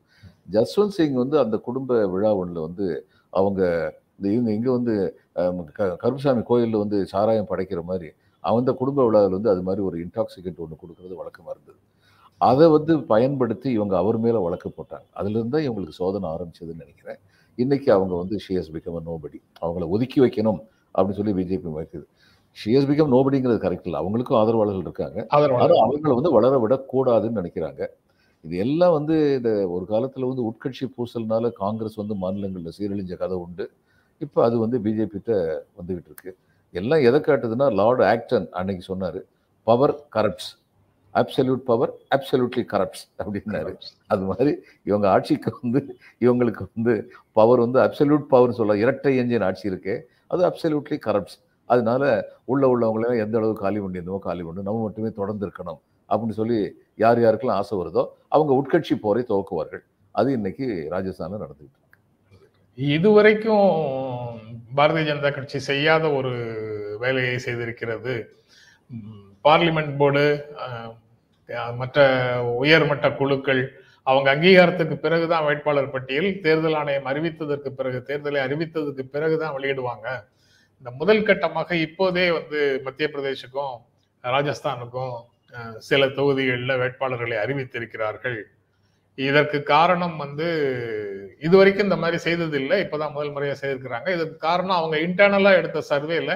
[0.52, 5.20] ஜஸ்வந்த் சிங் வந்து அந்த குடும்ப விழா ஒன்றில் வந்து அவங்க இந்த இவங்க இங்கே வந்து
[5.74, 8.12] க- கருப்புசாமி கோயிலில் வந்து சாராயம் படைக்கிற மாதிரி
[8.44, 11.80] அந்த குடும்ப விழாவில் வந்து அது மாதிரி ஒரு இன்டாக்சிகேட் ஒன்று கொடுக்கறது வழக்கமாக இருந்தது.
[12.42, 15.08] அதை வந்து பயன்படுத்தி இவங்க அவர் மேலே வழக்கு போட்டாங்க.
[15.20, 17.20] அதுலேருந்து தான் இவங்களுக்கு சோதனை ஆரம்பிச்சதுன்னு நினைக்கிறேன்.
[17.58, 20.60] இன்னைக்கு அவங்க வந்து ஷிஎஸ் பிகம் நோபடி அவங்கள ஒதுக்கி வைக்கணும்
[20.96, 22.06] அப்படின்னு சொல்லி பிஜேபி வைக்குது.
[22.58, 24.00] ஷிஎஸ் பிகம் நோபடிங்கிறது கரெக்ட் இல்லை.
[24.04, 25.18] அவங்களுக்கும் ஆதரவாளர்கள் இருக்காங்க.
[25.36, 27.82] ஆனால் அவங்கள வந்து வளர விடக்கூடாதுன்னு நினைக்கிறாங்க.
[28.44, 33.66] இது எல்லாம் வந்து இந்த ஒரு காலத்தில் வந்து உட்கட்சி பூசல்னால காங்கிரஸ் வந்து மாநிலங்களில் சீரழிஞ்ச கதை உண்டு.
[34.22, 35.32] இப்போ அது வந்து பிஜேபிட்ட
[35.78, 36.32] வந்துகிட்டு இருக்கு.
[36.80, 39.20] எல்லாம் எதை காட்டுதுன்னா லார்ட் ஆக்டன் அன்னைக்கு சொன்னார்
[39.68, 40.50] power corrupts
[41.16, 43.72] absolute power absolutely corrupts அப்படின்னாரு.
[44.14, 44.52] அது மாதிரி
[44.90, 45.82] இவங்க ஆட்சிக்கு வந்து
[46.26, 46.94] இவங்களுக்கு வந்து
[47.40, 49.96] பவர் வந்து அப்சல்யூட் பவர்னு சொல்ல இரட்டை என்ஜின் ஆட்சி இருக்கு
[50.28, 51.38] அது அப்சல்யூட்லி கரப்ட்ஸ்
[51.70, 52.04] அதனால
[52.52, 55.80] உள்ள உள்ளவங்களையும் எந்த அளவுக்கு காலி பண்ணியிருந்தோமோ காலி பண்ணணும் நம்ம மட்டுமே தொடர்ந்து இருக்கணும்
[56.10, 56.58] அப்படின்னு சொல்லி
[57.04, 58.04] யார் யாருக்கெல்லாம் ஆசை வருதோ
[58.36, 59.84] அவங்க உட்கட்சி போரை துவக்குவார்கள்.
[60.16, 62.00] அது இன்னைக்கு ராஜஸ்தானில் நடந்துகிட்டு இருக்கு.
[62.78, 63.70] இதுவரைக்கும்
[64.78, 66.32] பாரதிய ஜனதா கட்சி செய்யாத ஒரு
[67.04, 68.16] வேலையை செய்திருக்கிறது.
[69.46, 70.26] பார்லிமெண்ட் போர்டு
[71.82, 72.00] மற்ற
[72.64, 73.62] உயர்மட்ட குழுக்கள்
[74.08, 80.08] அவங்க அங்கீகாரத்துக்கு பிறகுதான் வேட்பாளர் பட்டியல் தேர்தல் ஆணையம் அறிவித்ததற்கு பிறகு தேர்தலை அறிவித்ததுக்கு பிறகுதான் வெளியிடுவாங்க.
[80.80, 83.76] இந்த முதல் கட்டமாக இப்போதே வந்து மத்திய பிரதேசுக்கும்
[84.24, 85.18] ராஜஸ்தானுக்கும்
[85.90, 88.40] சில தொகுதிகளில் வேட்பாளர்களை அறிவித்திருக்கிறார்கள்.
[89.18, 90.48] இதற்கு காரணம் வந்து
[91.40, 94.08] இது வரைக்கும் இந்த மாதிரி செய்தது இல்லை இப்பதான் முதல் முறையாக செய்திருக்கிறாங்க.
[94.16, 96.32] இதுக்கு காரணம் அவங்க இன்டர்னலா எடுத்த சர்வேல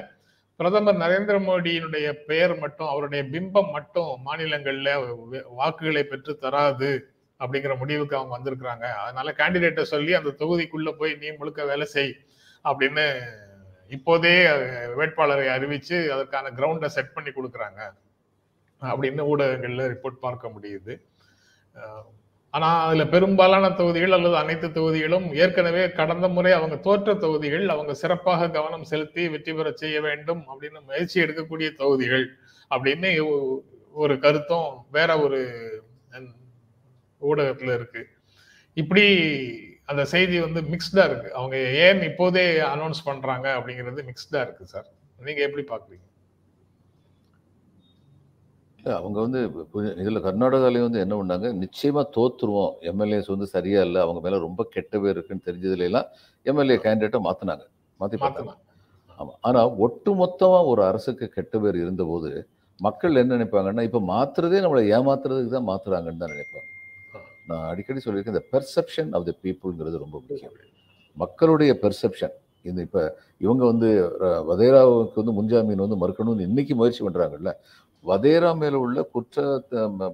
[0.59, 4.89] பிரதமர் நரேந்திர மோடியினுடைய பெயர் மட்டும் அவருடைய பிம்பம் மட்டும் மாநிலங்கள்ல
[5.59, 6.91] வாக்குகளை பெற்று தராது
[7.39, 8.85] அப்படிங்கிற முடிவுக்கு அவங்க வந்திருக்கிறாங்க.
[9.05, 12.13] அதனால கேண்டிடேட்டை சொல்லி அந்த தொகுதிக்குள்ள போய் நீ முழுக்க வேலை செய்
[12.65, 13.05] அப்படின்னு
[13.95, 14.35] இப்போதே
[14.99, 17.81] வேட்பாளரை அறிவிச்சு அதற்கான கிரவுண்டை செட் பண்ணி கொடுக்குறாங்க.
[18.81, 20.93] அப்படின்னு ஊடகங்கள்ல ரிப்போர்ட் பார்க்க முடியுது.
[22.55, 28.49] ஆனா அதுல பெரும்பாலான தொகுதிகள் அல்லது அனைத்து தொகுதிகளும் ஏற்கனவே கடந்த முறை அவங்க தோற்ற தொகுதிகள் அவங்க சிறப்பாக
[28.49, 32.25] கவனம் செலுத்தி வெற்றி பெற செய்ய வேண்டும் அப்படின்னு முயற்சி எடுக்கக்கூடிய தொகுதிகள்
[32.71, 33.09] அப்படின்னு
[33.95, 35.39] ஒரு கருத்தும் வேற ஒரு
[37.21, 38.01] ஊடகத்துல இருக்கு.
[38.77, 39.05] இப்படி
[39.91, 41.29] அந்த செய்தி வந்து மிக்ஸ்டா இருக்கு.
[41.33, 44.87] அவங்க ஏன் இப்போதே அனௌன்ஸ் பண்றாங்க அப்படிங்கிறது மிக்ஸ்டா இருக்கு சார்
[45.19, 46.05] நீங்க எப்படி பாக்குறீங்க?
[48.85, 49.39] அவங்க வந்து
[50.01, 52.73] இதுல கர்நாடகாலையும் வந்து என்ன பண்ணாங்க நிச்சயமா தோத்துருவோம்.
[52.91, 56.07] எம்எல்ஏஸ் வந்து சரியா இல்லை அவங்க மேல ரொம்ப கெட்ட பேர் இருக்குன்னு தெரிஞ்சதுல எல்லாம்
[56.45, 57.63] எம்எல்ஏ கேண்டிடேட்டை மாத்தினாங்க.
[57.99, 58.49] மாத்தி பார்த்தாங்க.
[58.49, 58.61] மாத்தலாம்
[59.19, 59.33] ஆமா.
[59.47, 62.31] ஆனா ஒட்டு மொத்தமா ஒரு அரசுக்கு கெட்ட பேர் இருந்தபோது
[62.79, 66.67] மக்கள் என்ன நினைப்பாங்கன்னா இப்ப மாத்துறதே நம்மளை ஏமாத்துறதுக்கு தான் மாத்துறாங்கன்னு தான் நினைப்பாங்க.
[67.49, 70.55] நான் அடிக்கடி சொல்லியிருக்கேன் இந்த பெர்செப்ஷன் ஆஃப் த பீப்புள்ங்கிறது ரொம்ப முக்கியம்.
[71.17, 72.99] மக்களுடைய பெர்செப்ஷன் இந்த இப்ப
[73.41, 73.89] இவங்க வந்து
[74.49, 77.51] வதேராவுக்கு வந்து முன்ஜாமீன் வந்து மறுக்கணும்னு இன்னைக்கு முயற்சி பண்றாங்கல்ல
[78.09, 79.43] வதேரா மேல உள்ள குற்ற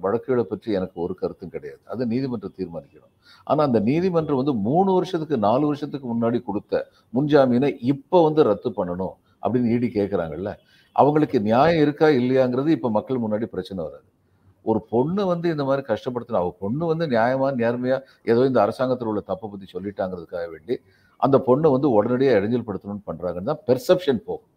[0.04, 1.82] வழக்குகளை பற்றி எனக்கு ஒரு கருத்தும் கிடையாது.
[1.92, 3.12] அது நீதிமன்றம் தீர்மானிக்கணும்.
[3.46, 6.82] ஆனால் அந்த நீதிமன்றம் வந்து மூணு வருஷத்துக்கு நாலு வருஷத்துக்கு முன்னாடி கொடுத்த
[7.16, 10.50] முன்ஜாமீனை இப்போ வந்து ரத்து பண்ணணும் அப்படின்னு ஈடி கேட்குறாங்கல்ல
[10.96, 14.06] அவங்களுக்கு நியாயம் இருக்கா இல்லையாங்கிறது இப்போ மக்கள் முன்னாடி பிரச்சனை வராது.
[14.64, 19.22] ஒரு பொண்ணு வந்து இந்த மாதிரி கஷ்டப்படுத்தின அவள் பொண்ணு வந்து நியாயமாக நேர்மையாக ஏதோ இந்த அரசாங்கத்தில் உள்ள
[19.30, 20.74] தப்பை பற்றி சொல்லிட்டாங்கிறதுக்காக வேண்டி
[21.26, 24.48] அந்த பொண்ணை வந்து உடனடியாக இடைஞ்சல் படுத்தணும்னு பண்ணுறாங்கன்னு தான் பெர்செப்ஷன் போகும்.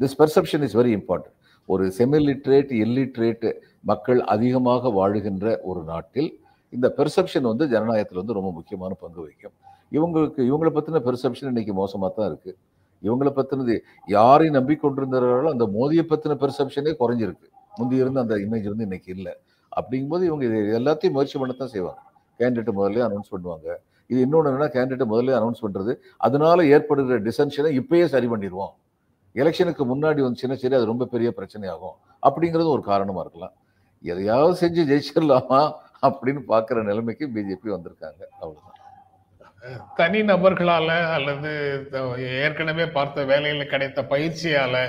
[0.00, 1.36] This perception is very important
[1.68, 3.46] ஒரு செமிலிட்ரேட் இல்லிட்ரேட்
[3.90, 6.30] மக்கள் அதிகமாக வாழுகின்ற ஒரு நாட்டில்
[6.72, 9.54] இந்த பெர்செப்ஷன் வந்து ஜனநாயகத்தில் வந்து ரொம்ப முக்கியமான பங்கு வகிக்கும்.
[9.96, 12.58] இவங்களுக்கு இவங்களை பற்றின பெர்செப்ஷன் இன்னைக்கு மோசமாக தான் இருக்குது
[13.02, 13.74] இவங்களை பற்றினது
[14.16, 17.46] யாரை நம்பிக்கொண்டிருந்தார்களோ அந்த மோதியை பற்றின பெர்செப்ஷனே குறைஞ்சிருக்கு.
[17.78, 19.32] முந்தி இருந்த அந்த இமேஜ் வந்து இன்னைக்கு இல்லை.
[19.72, 22.00] அப்படிங்கும்போது இவங்க இது எல்லாத்தையும் முயற்சி பண்ணத்தான் செய்வாங்க.
[22.40, 23.68] கேண்டிடேட் முதல்ல அனௌன்ஸ் பண்ணுவாங்க.
[24.10, 25.92] இது இன்னொன்று என்னன்னா கேண்டிடேட் முதல்ல அனௌன்ஸ் பண்ணுறது
[26.26, 28.72] அதனால ஏற்படுகிற டிசென்ஷனை இப்பயே சரி பண்ணிடுவோம்.
[29.40, 33.54] எலெக்ஷனுக்கு முன்னாடி வந்துச்சுன்னா சரி அது ரொம்ப பெரிய பிரச்சனையாகும் அப்படிங்கிறது ஒரு காரணமாக இருக்கலாம்.
[34.12, 35.60] எதையாவது செஞ்சு ஜெயிச்சிடலாமா
[36.06, 38.22] அப்படின்னு பார்க்குற நிலைமைக்கு பிஜேபி வந்திருக்காங்க.
[38.42, 38.78] அவ்வளோதான்
[39.98, 41.50] தனி நபர்களால் அல்லது
[42.44, 44.80] ஏற்கனவே பார்த்த வேலையில் கிடைத்த பயிற்சியால்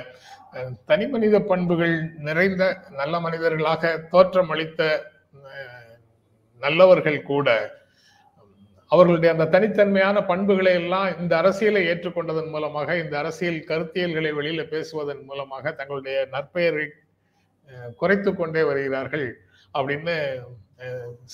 [0.90, 1.94] தனி மனித பண்புகள்
[2.28, 2.64] நிறைந்த
[3.00, 4.80] நல்ல மனிதர்களாக தோற்றமளித்த
[6.62, 7.48] நல்லவர்கள் கூட
[8.92, 15.72] அவர்களுடைய அந்த தனித்தன்மையான பண்புகளை எல்லாம் இந்த அரசியலை ஏற்றுக்கொண்டதன் மூலமாக இந்த அரசியல் கருத்தியல்களை வெளியில பேசுவதன் மூலமாக
[15.72, 16.86] தங்களுடைய நற்பெயரை
[17.96, 19.26] குறைத்து கொண்டே வருகிறார்கள்
[19.74, 20.14] அப்படின்னு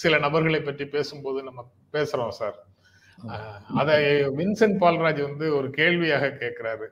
[0.03, 1.61] சில நபர்களை பற்றி பேசும்போது நம்ம
[1.95, 2.59] பேசுறோம் சார்.
[3.81, 3.97] அதை
[4.39, 6.87] வின்சென்ட் பால்ராஜ் வந்து ஒரு கேள்வியாக கேட்கிறாரு.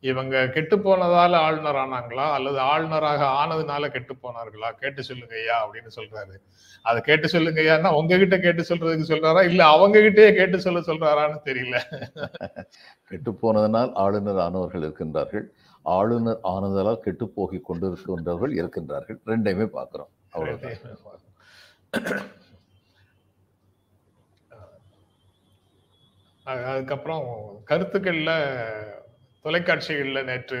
[0.00, 2.32] இவங்க கெட்டு போனதால ஆளுநர் ஆனாங்களா?
[2.32, 4.70] அல்லது ஆளுநராக ஆனதுனால கெட்டு போனார்களா?
[4.70, 6.40] கேட்டு சொல்லுங்க ஐயா அப்படின்னு சொல்றாரு.
[6.82, 9.44] அதை கேட்டு சொல்லுங்க ஐயான்னா உங்ககிட்ட கேட்டு சொல்றதுக்கு சொல்றாரா?
[9.44, 11.80] இல்ல அவங்க கிட்டயே கேட்டு சொல்ல சொல்றாரான்னு தெரியல.
[13.08, 15.42] கெட்டு போனதனால் ஆளுநர் ஆனவர்கள் இருக்கின்றார்கள்.
[15.82, 19.18] ஆளுநர் ஆனதால் கெட்டு போகி கொண்டிருக்கின்றவர்கள் இருக்கின்றார்கள்.
[19.26, 20.08] ரெண்டையுமே பார்க்குறோம்.
[20.30, 20.72] அவ்வளவுதான்.
[26.46, 28.54] அது- அதுக்கப்புறம் கருத்துக்கள்ல
[29.44, 30.60] தொலைக்காட்சிகளில் நேற்று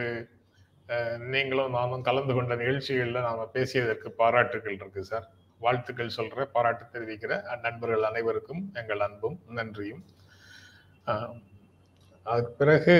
[1.32, 5.26] நீங்களும் நானும் கலந்து கொண்ட நிகழ்ச்சிகளில் நாம் பேசியதற்கு பாராட்டுகள் இருக்கு சார்.
[5.60, 7.32] வாழ்த்துக்கள் சொல்கிற பாராட்டு தெரிவிக்கிற
[7.64, 10.02] நண்பர்கள் அனைவருக்கும் எங்கள் அன்பும் நன்றியும்.
[12.26, 12.96] அதுக்கு பிறகு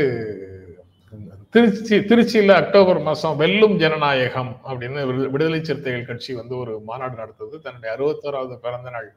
[1.54, 5.00] திருச்சி திருச்சியில் அக்டோபர் மாதம் வெல்லும் ஜனநாயகம் அப்படின்னு
[5.32, 7.54] விடுதலை சிறுத்தைகள் கட்சி வந்து ஒரு மாநாடு நடத்தது.
[7.64, 9.08] தன்னுடைய அறுபத்தோராவது பிறந்த நாள்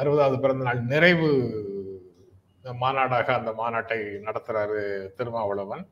[0.00, 1.28] அறுபதாவது பிறந்த நாள் நிறைவு
[2.72, 5.86] மாநாடாக அந்த மாநாட்டை நடத்துறாரு திருமாவளவன்.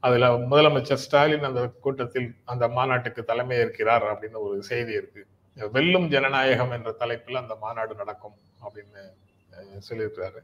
[0.00, 5.26] அதுல முதலமைச்சர் ஸ்டாலின் அந்த கூட்டத்தில் அந்த மாநாட்டுக்கு தலைமை ஏற்கிறார் அப்படின்னு ஒரு செய்தி இருக்கு.
[5.72, 9.02] வெல்லும் ஜனநாயகம் என்ற தலைப்பில் அந்த மாநாடு நடக்கும் அப்படின்னு
[9.90, 10.40] சொல்லியிருக்கிறாரு.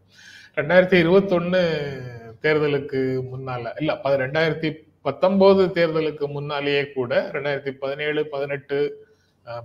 [0.55, 1.61] ரெண்டாயிரத்தி இருபத்தொன்னு
[2.43, 9.07] தேர்தலுக்கு முன்னால இல்ல ப- ரெண்டாயிரத்தி பத்தொன்பது தேர்தலுக்கு முன்னாலேயே கூட ரெண்டாயிரத்தி பதினேழு பதினெட்டு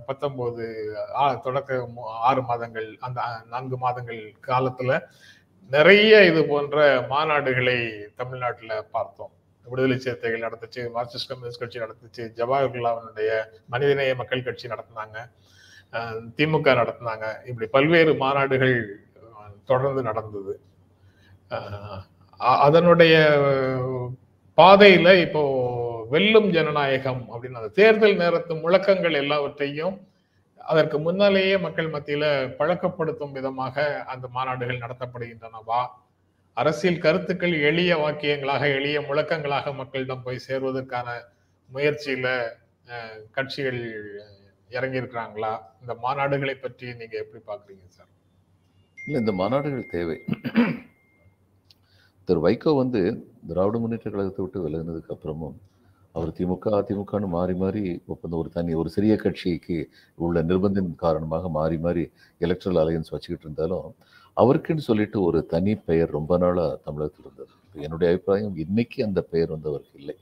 [0.06, 5.00] பத்தொன்பது ஆ- தொடக்க ஆறு மாதங்கள் அந்த நான்கு மாதங்கள் காலத்துல
[5.74, 6.76] நிறைய இது போன்ற
[7.12, 7.78] மாநாடுகளை
[8.20, 9.32] தமிழ்நாட்டில் பார்த்தோம்.
[9.66, 13.30] விடுதலை சிறுத்தைகள் நடத்துச்சு மார்க்சிஸ்ட் கம்யூனிஸ்ட் கட்சி நடத்துச்சு ஜவஹர்லாலுடைய
[13.74, 15.16] மனிதநேய மக்கள் கட்சி நடத்தினாங்க
[16.38, 17.24] திமுக நடத்தினாங்க.
[17.50, 18.76] இப்படி பல்வேறு மாநாடுகள்
[19.70, 20.54] தொடர்ந்து நடந்தது.
[22.66, 23.14] அதனுடைய
[24.58, 25.42] பாதையில இப்போ
[26.14, 29.96] வெல்லும் ஜனநாயகம் அப்படின்னு அந்த தேர்தல் நேரத்து முழக்கங்கள் எல்லாவற்றையும்
[30.64, 32.24] அதற்கு முன்னாலேயே மக்கள் மத்தியில
[32.56, 35.80] பழக்கப்படுத்தும் விதமாக அந்த மாநாடுகள் நடத்தப்படுகின்றனவா
[36.56, 41.08] அரசியல் கருத்துக்கள் எளிய வாக்கியங்களாக எளிய முழக்கங்களாக மக்களிடம் போய் சேர்வதற்கான
[41.70, 42.26] முயற்சியில
[43.30, 43.80] கட்சிகள்
[44.70, 48.10] இறங்கி இருக்கிறாங்களா இந்த மாநாடுகளை பற்றி நீங்க எப்படி பாக்குறீங்க சார்?
[48.98, 50.18] இல்லை இந்த மாநாடுகள் தேவை.
[52.28, 53.00] திரு வைகோ வந்து
[53.48, 55.56] திராவிட முன்னேற்ற கழகத்தை விட்டு விலகினதுக்கு அப்புறமும்
[56.14, 59.78] அவர் திமுக அதிமுகன்னு மாறி மாறி ஒப்பந்தம் ஒரு தனி ஒரு சிறிய கட்சிக்கு
[60.18, 62.04] உள்ள நிர்பந்தின் காரணமாக மாறி மாறி
[62.40, 63.88] எலக்ட்ரல் அலையன்ஸ் வச்சுக்கிட்டு இருந்தாலும்
[64.36, 67.52] அவருக்குன்னு சொல்லிட்டு ஒரு தனி பெயர் ரொம்ப நாளாக தமிழகத்தில் இருந்தது.
[67.86, 70.16] என்னுடைய அபிப்பிராயம் இன்னைக்கு அந்த பெயர் வந்து அவருக்கு இல்லை.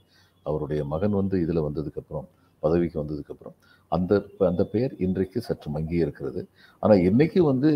[0.45, 2.27] அவருடைய மகன் வந்து இதில் வந்ததுக்கப்புறம்
[2.63, 3.55] பதவிக்கு வந்ததுக்கப்புறம்
[3.91, 4.13] அந்த
[4.51, 6.41] அந்த பெயர் இன்றைக்கு சற்று மங்கி இருக்கிறது.
[6.83, 7.71] ஆனால் இன்னைக்கு வந்து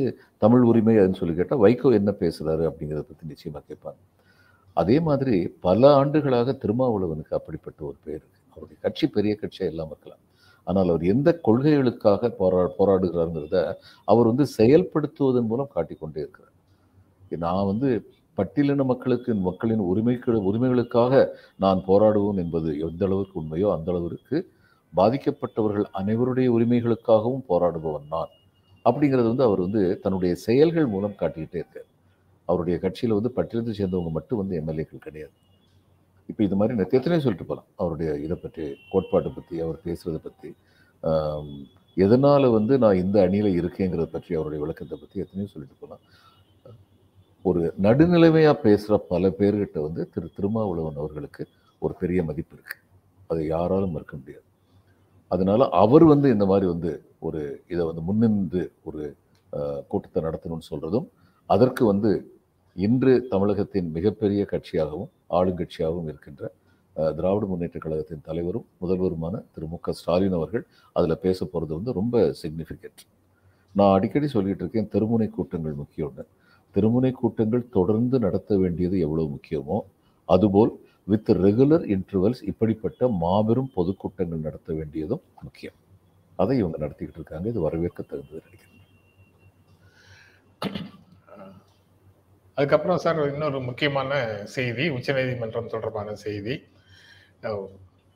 [0.46, 4.00] தமிழ் உரிமை அதுன்னு சொல்லி கேட்டால் வைகோ என்ன பேசுகிறாரு அப்படிங்கிறத பற்றி நிச்சயமாக கேட்பாங்க.
[4.82, 5.36] அதே மாதிரி
[5.68, 10.24] பல ஆண்டுகளாக திருமாவளவனுக்கு அப்படிப்பட்ட ஒரு பேர் அவருடைய கட்சி பெரிய கட்சியாக இல்லாமல் இருக்கலாம்.
[10.68, 13.58] ஆனால் அவர் எந்த கொள்கைகளுக்காக போரா போராடுகிறாருங்கிறத
[14.08, 16.54] அவர் வந்து செயல்படுத்துவதன் மூலம் காட்டிக்கொண்டே இருக்கிறார்.
[17.46, 17.90] நான் வந்து
[18.38, 21.14] பட்டியலின மக்களுக்கு மக்களின் உரிமைகள் உரிமைகளுக்காக
[21.64, 24.38] நான் போராடுவோம் என்பது எந்த அளவுக்கு உண்மையோ அந்த அளவிற்கு
[24.94, 28.32] பாதிக்கப்பட்டவர்கள் அனைவருடைய உரிமைகளுக்காகவும் போராடுபவன் நான்.
[28.86, 31.90] அப்படிங்கிறது வந்து அவர் வந்து தன்னுடைய செயல்கள் மூலம் காட்டிக்கிட்டே இருக்கார்.
[32.50, 35.34] அவருடைய கட்சியில் வந்து பட்டியலத்தை சேர்ந்தவங்க மட்டும் வந்து எம்எல்ஏக்கள் கிடையாது.
[36.30, 40.50] இப்போ இது மாதிரி நிறைய எத்தனையோ சொல்லிட்டு போகலாம் அவருடைய இதை பற்றி கோட்பாட்டை பற்றி அவர் பேசுகிறத பற்றி
[41.98, 46.04] எதனால் வந்து நான் இந்த அணியில் இருக்கேங்கிறத பற்றி அவருடைய விளக்கத்தை பற்றி எத்தனையோ சொல்லிட்டு போகலாம்
[47.46, 51.44] ஒரு நடுநிலைமையாக பேசுகிற பல பேர்கிட்ட வந்து திரு திருமாவளவன் அவர்களுக்கு
[51.82, 52.84] ஒரு பெரிய மதிப்பு இருக்குது
[53.32, 54.46] அதை யாராலும் மறுக்க முடியாது.
[55.32, 56.92] அதனால் அவர் வந்து இந்த மாதிரி வந்து
[57.28, 57.42] ஒரு
[57.74, 59.02] இதை வந்து முன்னின்று ஒரு
[59.92, 61.08] கூட்டத்தை நடத்தணும்னு சொல்கிறதும்
[61.50, 62.12] அதற்கு வந்து
[62.78, 66.44] இன்று தமிழகத்தின் மிகப்பெரிய கட்சியாகவும் ஆளுங்கட்சியாகவும் இருக்கின்ற
[67.16, 70.64] திராவிட முன்னேற்ற கழகத்தின் தலைவரும் முதல்வருமான திரு மு க ஸ்டாலின் அவர்கள்
[70.96, 73.02] அதில் பேச போகிறது வந்து ரொம்ப சிக்னிஃபிகண்ட்
[73.76, 76.26] நான் அடிக்கடி சொல்லிட்டு இருக்கேன் திருமுனை கூட்டங்கள் முக்கியம்னு
[76.76, 79.78] திருமுனை கூட்டங்கள் தொடர்ந்து நடத்த வேண்டியது எவ்வளவு முக்கியமோ
[80.30, 80.74] அதுபோல்
[81.08, 85.78] வித் ரெகுலர் இன்டர்வல்ஸ் இப்படிப்பட்ட மாபெரும் பொதுக்கூட்டங்கள் நடத்த வேண்டியதும் முக்கியம்.
[86.40, 88.77] அதை இவங்க நடத்திக்கிட்டு இருக்காங்க இது வரவேற்க தகுந்தது நினைக்கிறேன்.
[92.58, 94.12] அதுக்கப்புறம் சார் இன்னொரு முக்கியமான
[94.46, 96.68] செய்தி உச்சநீதிமன்றம் தொடர்பான செய்தி.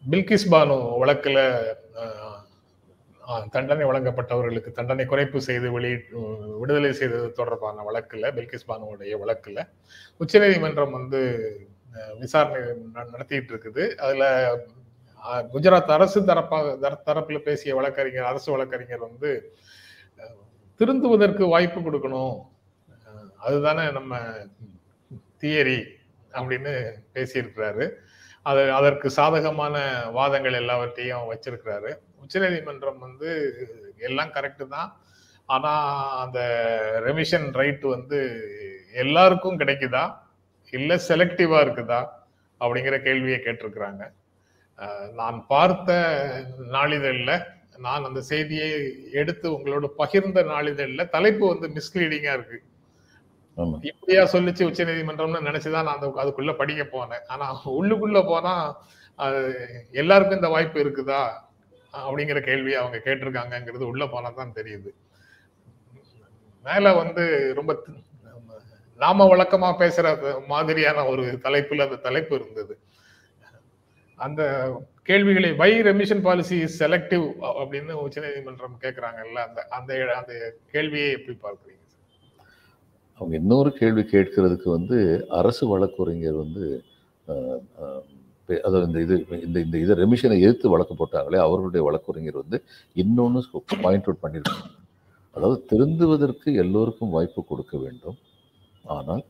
[0.10, 1.42] பில்கிஸ் பானு வழக்கில்
[3.52, 5.92] தண்டனை வழங்கப்பட்டவர்களுக்கு தண்டனை குறைப்பு செய்து வெளி
[6.60, 9.62] விடுதலை செய்தது தொடர்பான வழக்கில் பில்கிஸ் பானுவுடைய வழக்கில்
[10.18, 11.22] உச்சநீதிமன்றம் வந்து
[12.20, 12.62] விசாரணை
[12.94, 14.28] ந- நடத்திட்டு இருக்குது அதில்
[15.54, 19.54] குஜராத் அரசு தரப்பாக தர- தரப்பில் பேசிய வழக்கறிஞர் அரசு வழக்கறிஞர் வந்து
[20.80, 22.38] திருந்துவதற்கு வாய்ப்பு கொடுக்கணும்.
[23.48, 24.20] அதுதானே நம்ம
[25.42, 25.80] தியரி
[26.38, 26.74] அப்படின்னு
[27.16, 27.86] பேசியிருக்கிறாரு.
[28.50, 29.76] அது அதற்கு சாதகமான
[30.18, 31.92] வாதங்கள் எல்லாவற்றையும் வச்சிருக்கிறாரு.
[32.24, 33.30] உச்சநீதிமன்றம் வந்து
[34.08, 34.90] எல்லாம் கரெக்டு தான்.
[35.50, 35.86] ஆனால்
[36.24, 36.40] அந்த
[37.08, 38.20] ரெமிஷன் ரைட் வந்து
[39.04, 40.04] எல்லாருக்கும் கிடைக்குதா?
[40.74, 42.02] இல்லை செலக்டிவாக இருக்குதா?
[42.62, 44.04] அப்படிங்கிற கேள்வியை கேட்டிருக்கிறாங்க.
[45.20, 45.92] நான் பார்த்த
[46.76, 47.36] நாளிதழில்
[47.86, 48.70] நான் அந்த செய்தியை
[49.22, 52.66] எடுத்து உங்களோட பகிர்ந்த நாளிதழில் தலைப்பு வந்து மிஸ்லீடிங்காக இருக்குது
[53.82, 57.24] இப்படியா சொல்லிச்சு உச்ச நீதிமன்றம்னு நினைச்சுதான் நான் அந்த அதுக்குள்ள படிக்க போனேன்.
[57.28, 58.54] ஆனா உள்ளுக்குள்ள போனா
[59.16, 59.40] அது
[59.92, 61.22] எல்லாருக்கும் இந்த வாய்ப்பு இருக்குதா?
[61.94, 64.90] அப்படிங்கிற கேள்வியை அவங்க கேட்டிருக்காங்கங்கிறது உள்ள போனா தான் தெரியுது.
[66.66, 67.72] மேல வந்து ரொம்ப
[69.00, 70.08] நாம வழக்கமா பேசுற
[70.48, 72.80] மாதிரியான ஒரு தலைப்புல அந்த தலைப்பு இருந்தது.
[74.16, 74.42] அந்த
[75.04, 77.26] கேள்விகளை வை ரெமிஷன் பாலிசி செலக்டிவ்
[77.62, 80.34] அப்படின்னு உச்சநீதிமன்றம் கேட்கறாங்கல்ல அந்த அந்த அந்த
[80.72, 81.81] கேள்வியை எப்படி பார்க்குறீங்க?
[83.22, 84.98] அவங்க இன்னொரு கேள்வி கேட்கறதுக்கு வந்து
[85.40, 86.64] அரசு வழக்குரைஞர் வந்து
[88.66, 89.16] அதாவது இந்த இது
[89.48, 92.58] இந்த இந்த இதை ரெமிஷனை எதிர்த்து வழக்கு போட்டாங்களே அவர்களுடைய வழக்குரைஞர் வந்து
[92.96, 93.42] இன்னொன்று
[93.84, 94.70] பாயிண்ட் அவுட் பண்ணியிருக்காங்க
[95.36, 98.18] அதாவது திருந்துவதற்கு எல்லோருக்கும் வாய்ப்பு கொடுக்க வேண்டும்.
[98.86, 99.24] ஆனால்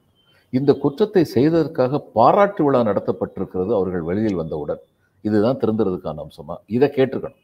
[0.54, 4.82] இந்த குற்றத்தை செய்ததற்காக பாராட்டு விழா நடத்தப்பட்டிருக்கிறது அவர்கள் வெளியில் வந்தவுடன்.
[5.24, 6.56] இதுதான் திருந்துறதுக்கான அம்சமா?
[6.78, 7.44] இதை கேட்டிருக்கணும்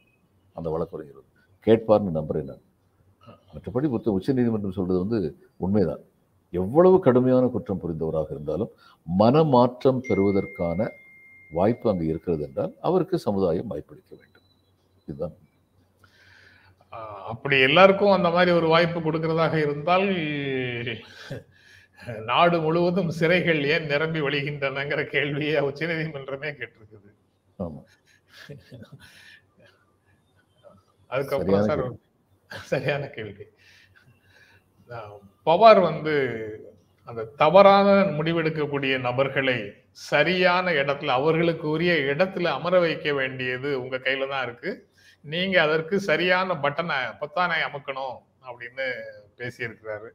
[0.56, 1.28] அந்த வழக்குரைஞர்
[1.68, 2.64] கேட்பார்னு நம்புறேன் நான்.
[3.56, 5.20] மற்றபடி உச்ச உச்சநீதிமன்றம் சொல்றது வந்து
[5.66, 6.04] உண்மைதான்.
[6.50, 8.70] எவ்வளவு கடுமையான குற்றம் புரிந்தவராக இருந்தாலும்
[9.20, 10.92] மனமாற்றம் பெறுவதற்கான
[11.52, 14.48] வாய்ப்பு அங்கு இருக்கிறது என்றால் அவருக்கு சமுதாயம் வாய்ப்பளிக்க வேண்டும்.
[15.06, 15.36] இதுதான்.
[17.28, 20.08] அப்படி எல்லாருக்கும் அந்த மாதிரி ஒரு வாய்ப்பு கொடுக்கறதாக இருந்தால்
[22.26, 27.10] நாடு முழுவதும் சிறைகள் ஏன் நிரம்பி வழிகின்றனங்கிற கேள்வியை உச்சநீதிமன்றமே கேட்டிருக்குது.
[27.60, 27.84] ஆமா.
[31.08, 31.92] அதுக்கப்புறம் சார்
[32.50, 33.46] சரியான கேள்வி.
[35.43, 36.45] பவர் வந்து
[37.06, 44.43] அந்த தவறான முடிவெடுக்கக்கூடிய நபர்களை சரியான இடத்துல அவர்களுக்கு உரிய இடத்துல அமர வைக்க வேண்டியது உங்க கையில தான்
[44.43, 44.89] இருக்கு.
[45.21, 48.91] நீங்க அதற்கு சரியான பட்டனை பொத்தானை அமுக்கணும் அப்படின்னு
[49.38, 50.10] பேசியிருக்கிறாரு.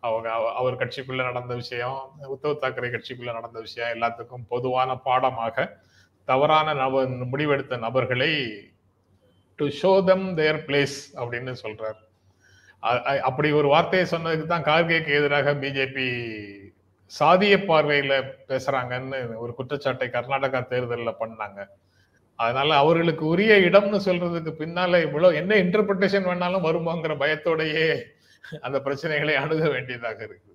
[0.00, 5.78] அவங்க அவ- அவர் கட்சிக்குள்ள நடந்த விஷயம் உத்தவ் தாக்கரே கட்சிக்குள்ள நடந்த விஷயம் எல்லாத்துக்கும் பொதுவான பாடமாக
[6.24, 8.60] தவறான நப முடிவெடுத்த நபர்களை
[9.56, 12.12] to show them their place அப்படின்னு சொல்றாரு.
[13.22, 16.06] அப்படி ஒரு வார்த்தையை சொன்னதுக்கு தான் கார்கேக்கு எதிராக பிஜேபி
[17.20, 18.14] சாதிய பார்வையில
[18.48, 21.60] பேசுறாங்கன்னு ஒரு குற்றச்சாட்டை கர்நாடகா தேர்தல்ல பண்ணாங்க.
[22.38, 27.84] அதனால அவர்களுக்கு உரிய இடம்னு சொல்றதுக்கு பின்னால இவ்வளவு என்ன இன்டர்பிரிட்டேஷன் வேணாலும் வருமோங்கிற பயத்தோடயே
[28.62, 30.52] அந்த பிரச்சனைகளை அணுக வேண்டியதாக இருக்கு.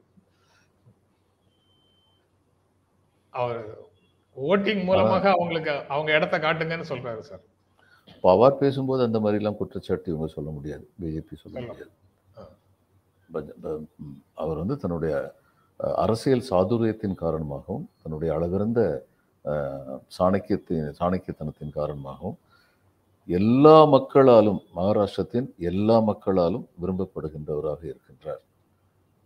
[3.34, 3.62] அவர்
[4.38, 7.44] ஓட்டிங் மூலமாக அவங்களுக்கு அவங்க இடத்த காட்டுங்கன்னு சொல்றாரு சார்.
[8.24, 10.90] பவார் பேசும்போது அந்த மாதிரிலாம் குற்றச்சாட்டு இவங்க சொல்ல முடியாது.
[11.02, 11.60] பிஜேபி சொல்ல.
[11.62, 11.92] முடியாது.
[14.42, 15.14] அவர் வந்து தன்னுடைய
[16.04, 18.80] அரசியல் சாதுரியத்தின் காரணமாகவும் தன்னுடைய அளவிறந்த
[20.18, 22.38] சாணக்கியத்தின் சாணக்கியத்தனத்தின் காரணமாகவும்
[23.28, 28.42] எல்லா மக்களாலும் மகாராஷ்டிரத்தின் எல்லா மக்களாலும் விரும்பப்படுகின்றவராக இருக்கின்றார்.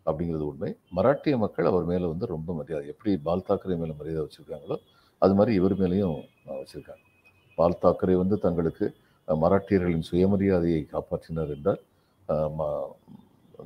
[0.06, 0.72] அப்படிங்கிறது உண்மை.
[0.98, 4.78] மராட்டிய மக்கள் அவர் மேலே வந்து ரொம்ப மரியாதை எப்படி பால் தாக்கரே மேலே மரியாதை வச்சுருக்காங்களோ
[5.22, 6.18] அது மாதிரி இவர் மேலேயும்
[6.62, 7.04] வச்சுருக்காங்க.
[7.58, 8.88] பால் தாக்கரே வந்து தங்களுக்கு
[9.28, 11.82] மராட்டியர்களின் சுயமரியாதையை காப்பாற்றினார் என்றால்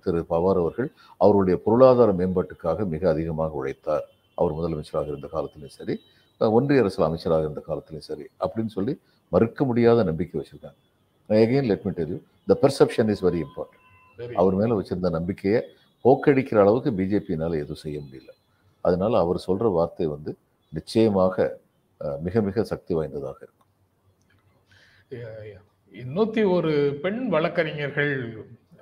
[0.04, 0.90] திரு பவார் அவர்கள்
[1.26, 4.06] அவருடைய பொருளாதார மேம்பாட்டுக்காக மிக அதிகமாக உழைத்தார்.
[4.38, 5.96] அவர் முதலமைச்சராக இருந்த காலத்திலும் சரி
[6.58, 8.94] ஒன்றிய அரசில் அமைச்சராக இருந்த காலத்திலும் சரி அப்படின்னு சொல்லி
[9.32, 10.80] மறுக்க முடியாத நம்பிக்கை வச்சிருக்காங்க.
[11.30, 12.20] Again let me tell you
[12.52, 15.62] the perception is very important அவர் மேலே வச்சிருந்த நம்பிக்கையை
[16.06, 18.32] போக்கடிக்கிற அளவுக்கு பிஜேபியினால் எதுவும் செய்ய முடியல.
[18.86, 20.32] அதனால அவர் சொல்ற வார்த்தை வந்து
[20.74, 21.48] நிச்சயமாக
[22.26, 23.70] மிக மிக சக்தி வாய்ந்ததாக இருக்கும்.
[26.16, 26.72] நூத்தி ஒரு
[27.04, 28.14] பெண் வழக்கறிஞர்கள்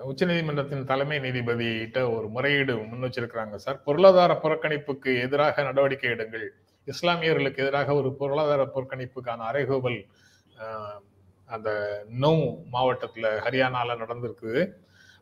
[0.10, 3.78] உச்சநீதிமன்றத்தின் தலைமை நீதிபதியிட்ட ஒரு முறையீடு முன் வச்சிருக்கிறாங்க சார்.
[3.88, 6.46] பொருளாதார புறக்கணிப்புக்கு எதிராக நடவடிக்கை எடுங்கள்.
[6.88, 10.00] இஸ்லாமியர்களுக்கு எதிராக ஒரு பொருளாதார புறக்கணிப்புக்கான அறைகோவல்
[11.50, 11.70] அந்த
[12.24, 12.32] நோ
[12.74, 14.62] மாவட்டத்தில் ஹரியானாவில் நடந்திருக்குது.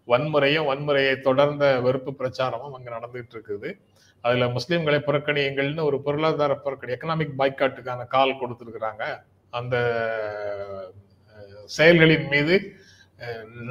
[0.07, 3.69] வன்முறையும் வன்முறையை தொடர்ந்த வெறுப்பு பிரச்சாரமும் அங்கே நடந்துகிட்டு இருக்குது
[4.23, 9.03] அதில் முஸ்லீம்களை புறக்கணியுங்கள்னு ஒரு பொருளாதார புறக்கணி எக்கனாமிக் பாய்காட்டுக்கான கால் கொடுத்துருக்குறாங்க.
[9.53, 9.75] அந்த
[11.77, 12.55] செயல்களின் மீது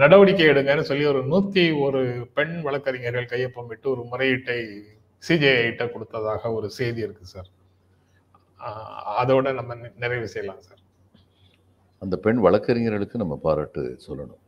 [0.00, 2.00] நடவடிக்கை எடுங்கன்னு சொல்லி ஒரு நூத்தி ஒரு
[2.36, 4.58] பெண் வழக்கறிஞர்கள் கையொப்பமிட்டு ஒரு முறையீட்டை
[5.22, 7.50] சிஜேஐட்ட கொடுத்ததாக ஒரு செய்தி இருக்கு சார்.
[9.22, 10.80] அதோட நம்ம நிறைவு செய்யலாம் சார்.
[12.02, 14.42] அந்த பெண் வழக்கறிஞர்களுக்கு நம்ம பாராட்டு சொல்லணும்.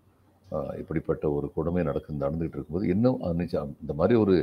[0.81, 3.21] இப்படிப்பட்ட ஒரு கொடுமை நடக்கு நடந்துகிட்டு இருக்கும்போது இன்னும்
[3.83, 4.35] இந்த மாதிரி ஒரு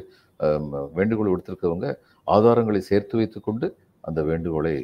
[0.97, 1.87] வேண்டுகோள் விடுத்திருக்கவங்க
[2.27, 3.67] ஆதாரங்களை சேர்த்து வைத்துக்கொண்டு
[4.09, 4.75] அந்த வேண்டுகோளை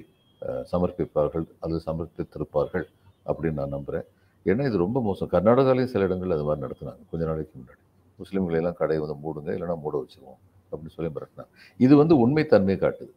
[0.71, 2.85] சமர்ப்பிப்பார்கள் அல்லது சமர்ப்பித்திருப்பார்கள்
[3.29, 4.07] அப்படின்னு நான் நம்புகிறேன்
[4.51, 5.29] ஏன்னா இது ரொம்ப மோசம்.
[5.35, 7.01] கர்நாடகாலையும் சில இடங்களில் அது மாதிரி நடத்துனாங்க.
[7.11, 7.81] கொஞ்ச நாளைக்கு முன்னாடி.
[8.19, 10.39] முஸ்லீம்களை எல்லாம் கடையை வந்து மூடுங்க இல்லைன்னா மூட வச்சுருவோம்
[10.71, 11.51] அப்படின்னு சொல்லி மிரட்டினாங்க.
[11.85, 13.11] இது வந்து உண்மைத்தன்மையை காட்டுது.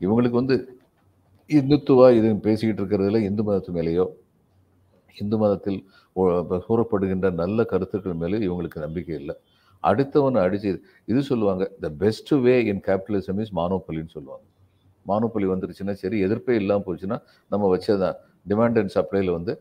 [0.00, 0.56] இவங்களுக்கு வந்து
[1.50, 4.06] இந்துத்துவா இது பேசிக்கிட்டு இருக்கிறதுல இந்து மதத்து மேலேயோ
[5.16, 5.78] இந்து மதத்தில்
[6.66, 9.34] கூறப்படுகின்ற நல்ல கருத்துக்கள் மேலே இவங்களுக்கு நம்பிக்கை இல்லை.
[9.82, 10.70] அடுத்தவனை அடிச்சு
[11.10, 14.44] இது சொல்லுவாங்க the best way in capitalism is மானோபலின்னு சொல்லுவாங்க.
[15.06, 17.18] மானோபலி வந்துருச்சுன்னா சரி எதிர்ப்பே இல்லாமல் போச்சுன்னா
[17.52, 18.16] நம்ம வச்சதான்
[18.50, 19.52] டிமாண்ட் அண்ட் சப்ளைல வந்து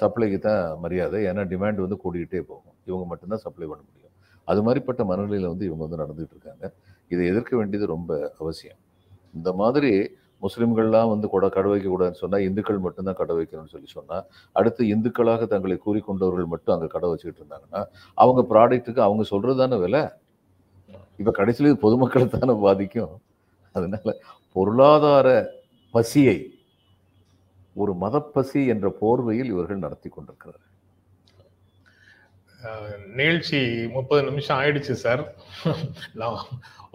[0.00, 1.20] சப்ளைக்கு தான் மரியாதை.
[1.30, 2.76] ஏன்னா டிமாண்ட் வந்து கூடிக்கிட்டே போகும்.
[2.88, 4.12] இவங்க மட்டும்தான் சப்ளை பண்ண முடியும்.
[4.50, 6.66] அது மாதிரிப்பட்ட மனநிலையில் வந்து இவங்க வந்து நடந்துகிட்டு இருக்காங்க.
[7.12, 8.10] இதை எதிர்க்க வேண்டியது ரொம்ப
[8.42, 8.78] அவசியம்.
[9.38, 9.92] இந்த மாதிரி
[10.44, 14.24] முஸ்லீம்கள்லாம் வந்து கூட கடை வைக்கக்கூடாதுன்னு சொன்னால் இந்துக்கள் மட்டும்தான் கடை வைக்கணும்னு சொல்லி சொன்னால்
[14.58, 17.80] அடுத்து இந்துக்களாக தங்களை கூறிக்கொண்டவர்கள் மட்டும் அங்கே கடை வச்சுக்கிட்டு இருந்தாங்கன்னா
[18.14, 20.02] அவங்க ப்ராடக்ட்டுக்கு அவங்க சொல்கிறது தானே விலை?
[21.20, 23.14] இப்போ கடைசியில் பொதுமக்களை தானே பாதிக்கும்.
[23.74, 24.20] அதனால்
[24.56, 25.28] பொருளாதார
[25.94, 26.38] பசியை
[27.82, 30.72] ஒரு மதப்பசி என்ற போர்வையில் இவர்கள் நடத்தி கொண்டிருக்கிறார்கள்.
[33.18, 33.58] நிகழ்ச்சி
[33.96, 35.22] முப்பது நிமிஷம் ஆயிடுச்சு சார்.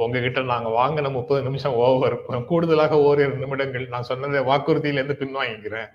[0.04, 2.15] உங்ககிட்ட நாங்க வாங்கின முப்பது நிமிஷம் ஓவர்.
[2.50, 5.89] கூடுதலாக ஓரிரு நிமிடங்கள் நான் சொன்னதை வாக்குறுதியிலேருந்து பின்வாங்கிக்கிறேன்.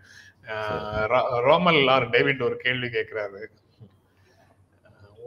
[1.48, 3.42] ரோமல் ஆர் டேவிட் ஒரு கேள்வி கேட்கிறாரு.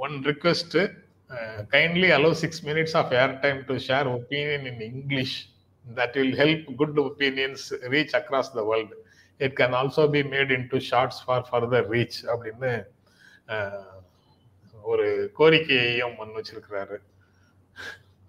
[0.06, 0.78] One request
[1.74, 5.38] kindly allow six minutes of air time to share opinion in English
[5.86, 8.98] that will help good opinions reach across the world
[9.48, 12.72] it can also be made into shorts for further reach அப்படின்னு
[14.92, 16.98] ஒரு கோரிக்கையையும் முன் வச்சிருக்கிறாரு.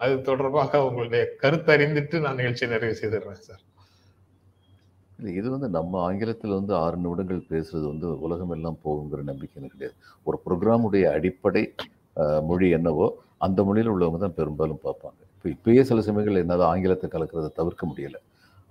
[0.01, 3.63] அது தொடர்பாக உங்களுடைய கருத்தறிந்துட்டு நான் நிகழ்ச்சி நிறைவு செய்திடுறேன் சார்.
[5.41, 9.97] இது வந்து நம்ம ஆங்கிலத்தில் வந்து ஆறு நிமிடங்கள் பேசுறது வந்து உலகம் எல்லாம் போகுங்கிற நம்பிக்கை எனக்கு கிடையாது.
[10.29, 11.63] ஒரு ப்ரோக்ராமுடைய அடிப்படை
[12.51, 13.07] மொழி என்னவோ
[13.47, 15.21] அந்த மொழியில் உள்ளவங்க தான் பெரும்பாலும் பார்ப்பாங்க.
[15.37, 18.21] இப்போ இப்பயே சில சமயங்கள் என்னதான் ஆங்கிலத்தை கலக்கிறத தவிர்க்க முடியலை.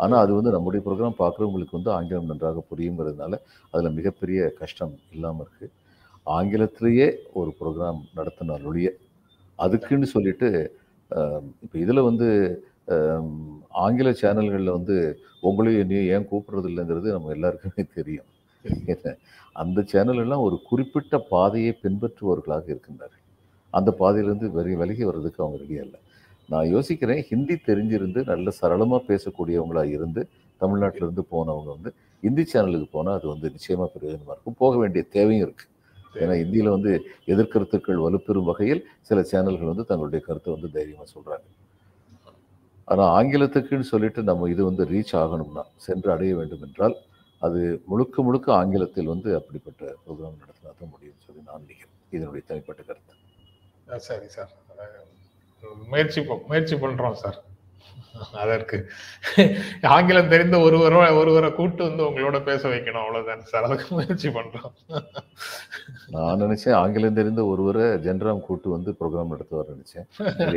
[0.03, 3.35] ஆனால் அது வந்து நம்முடைய ப்ரோக்ராம் பார்க்குறவங்களுக்கு வந்து ஆங்கிலம் நன்றாக புரியுங்கிறதுனால
[3.73, 5.73] அதில் மிகப்பெரிய கஷ்டம் இல்லாமல் இருக்குது
[6.37, 7.07] ஆங்கிலத்திலேயே
[7.39, 8.89] ஒரு ப்ரோக்ராம் நடத்தினால் ஒழிய
[9.59, 10.49] அதுக்குன்னு சொல்லிட்டு
[11.63, 12.27] இப்போ இதில் வந்து
[13.85, 14.95] ஆங்கில சேனல்களில் வந்து
[15.47, 18.29] உங்களையும் என்னையும் ஏன் கூப்பிடுறது இல்லைங்கிறது நம்ம எல்லாருக்குமே தெரியும்.
[19.61, 23.23] அந்த சேனல் எல்லாம் ஒரு குறிப்பிட்ட பாதையை பின்பற்றுபவர்களாக இருக்கின்றார்கள்.
[23.73, 25.99] அந்த பாதையிலேருந்து வெறி விலகி வர்றதுக்கு அவங்க ரெடியாக இல்லை.
[26.51, 30.21] நான் யோசிக்கிறேன் ஹிந்தி தெரிஞ்சிருந்து நல்ல சரளமாக பேசக்கூடியவங்களா இருந்து
[30.61, 31.91] தமிழ்நாட்டுல இருந்து போனவங்க வந்து
[32.23, 34.57] ஹிந்தி சேனலுக்கு போனால் அது வந்து நிச்சயமாக பிரயோஜனமாக இருக்கும்.
[34.63, 35.75] போக வேண்டிய தேவையும் இருக்குது
[36.21, 36.91] ஏன்னா இந்தியில் வந்து
[37.33, 41.47] எதிர்கருத்துக்கள் வலுப்பெறும் வகையில் சில சேனல்கள் வந்து தங்களுடைய கருத்தை வந்து தைரியமாக சொல்கிறாங்க
[42.87, 46.95] ஆனால் ஆங்கிலத்துக்குன்னு சொல்லிட்டு நம்ம இது வந்து ரீச் ஆகணும்னா சென்று அடைய வேண்டும் என்றால்
[47.41, 47.59] அது
[47.91, 51.95] முழுக்க முழுக்க ஆங்கிலத்தில் வந்து அப்படிப்பட்ட ப்ரோக்ராம் நடத்தினா தான் முடியும்னு சொல்லி நான் நினைக்கிறேன்.
[52.17, 53.15] இதனுடைய தனிப்பட்ட கருத்து.
[54.09, 54.51] சரி சார்.
[55.91, 56.19] முயற்சி
[56.49, 57.39] முயற்சி பண்றோம் சார்.
[58.41, 58.77] அதற்கு
[59.95, 63.65] ஆங்கிலம் தெரிந்த ஒருவரோ ஒருவரை கூட்டு வந்து உங்களோட பேச வைக்கணும் அவ்வளவுதான் சார்.
[63.67, 64.73] அதுக்கு முயற்சி பண்றோம்.
[66.15, 70.07] நான் நினைச்சேன் ஆங்கிலம் தெரிந்த ஒருவரை ஜென்ராம் கூட்டு வந்து ப்ரோக்ராம் நடத்துவார் நினைச்சேன்.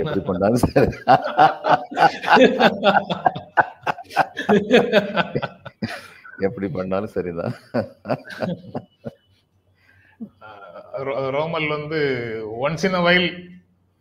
[0.03, 0.91] எப்படி பண்ணாலும் சரி.
[6.49, 7.55] எப்படி பண்ணாலும் சரிதான்.
[11.39, 12.01] ரோமல் வந்து
[12.67, 13.29] once in a while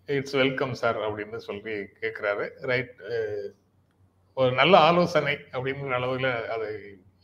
[0.09, 2.93] it's welcome sir அப்படின்னு சொல்லி கேட்கிறாரு ரைட்
[4.37, 6.67] ஒரு நல்ல ஆலோசனை அப்படிங்கிற அளவுல அது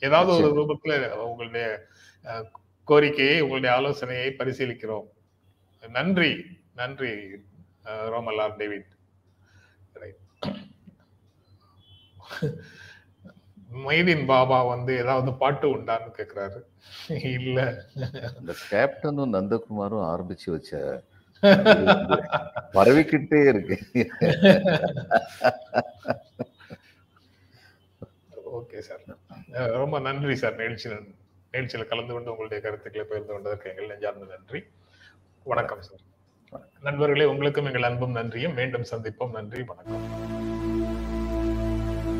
[0.01, 1.67] ஏதாவது ஒரு ரூபத்துல உங்களுடைய
[2.87, 5.07] கோரிக்கையை உங்களுடைய ஆலோசனையை பரிசீலிக்கிறோம்.
[5.83, 6.31] நன்றி
[6.73, 7.13] நன்றி
[7.85, 8.91] அஹ், ரோமல் ஆர் டேவிட்.
[13.81, 16.59] மைதீன் பாபா வந்து ஏதாவது பாட்டு உண்டான்னு கேக்குறாரு.
[17.35, 17.59] இல்ல.
[18.33, 20.71] அந்த கேப்டனும் நந்தகுமாரும் ஆரம்பிச்சு வச்ச
[22.73, 24.11] பரவிக்கிட்டே இருக்கு.
[28.53, 29.01] Okay sir.
[29.51, 30.55] ரொம்ப நன்றி சார்.
[30.55, 31.15] நிகழ்ச்சியில்
[31.51, 34.63] நிகழ்ச்சியில் கலந்து கொண்டு உங்களுடைய கருத்துக்களை பகிர்ந்து கொண்டதற்கு எங்கள் நெஞ்சார்ந்த நன்றி.
[35.43, 36.65] வணக்கம் சார்.
[36.81, 38.53] நண்பர்களே உங்களுக்கும் எங்கள் அன்பும் நன்றியும்.
[38.53, 39.31] மீண்டும் சந்திப்போம்.
[39.31, 40.56] நன்றி வணக்கம்.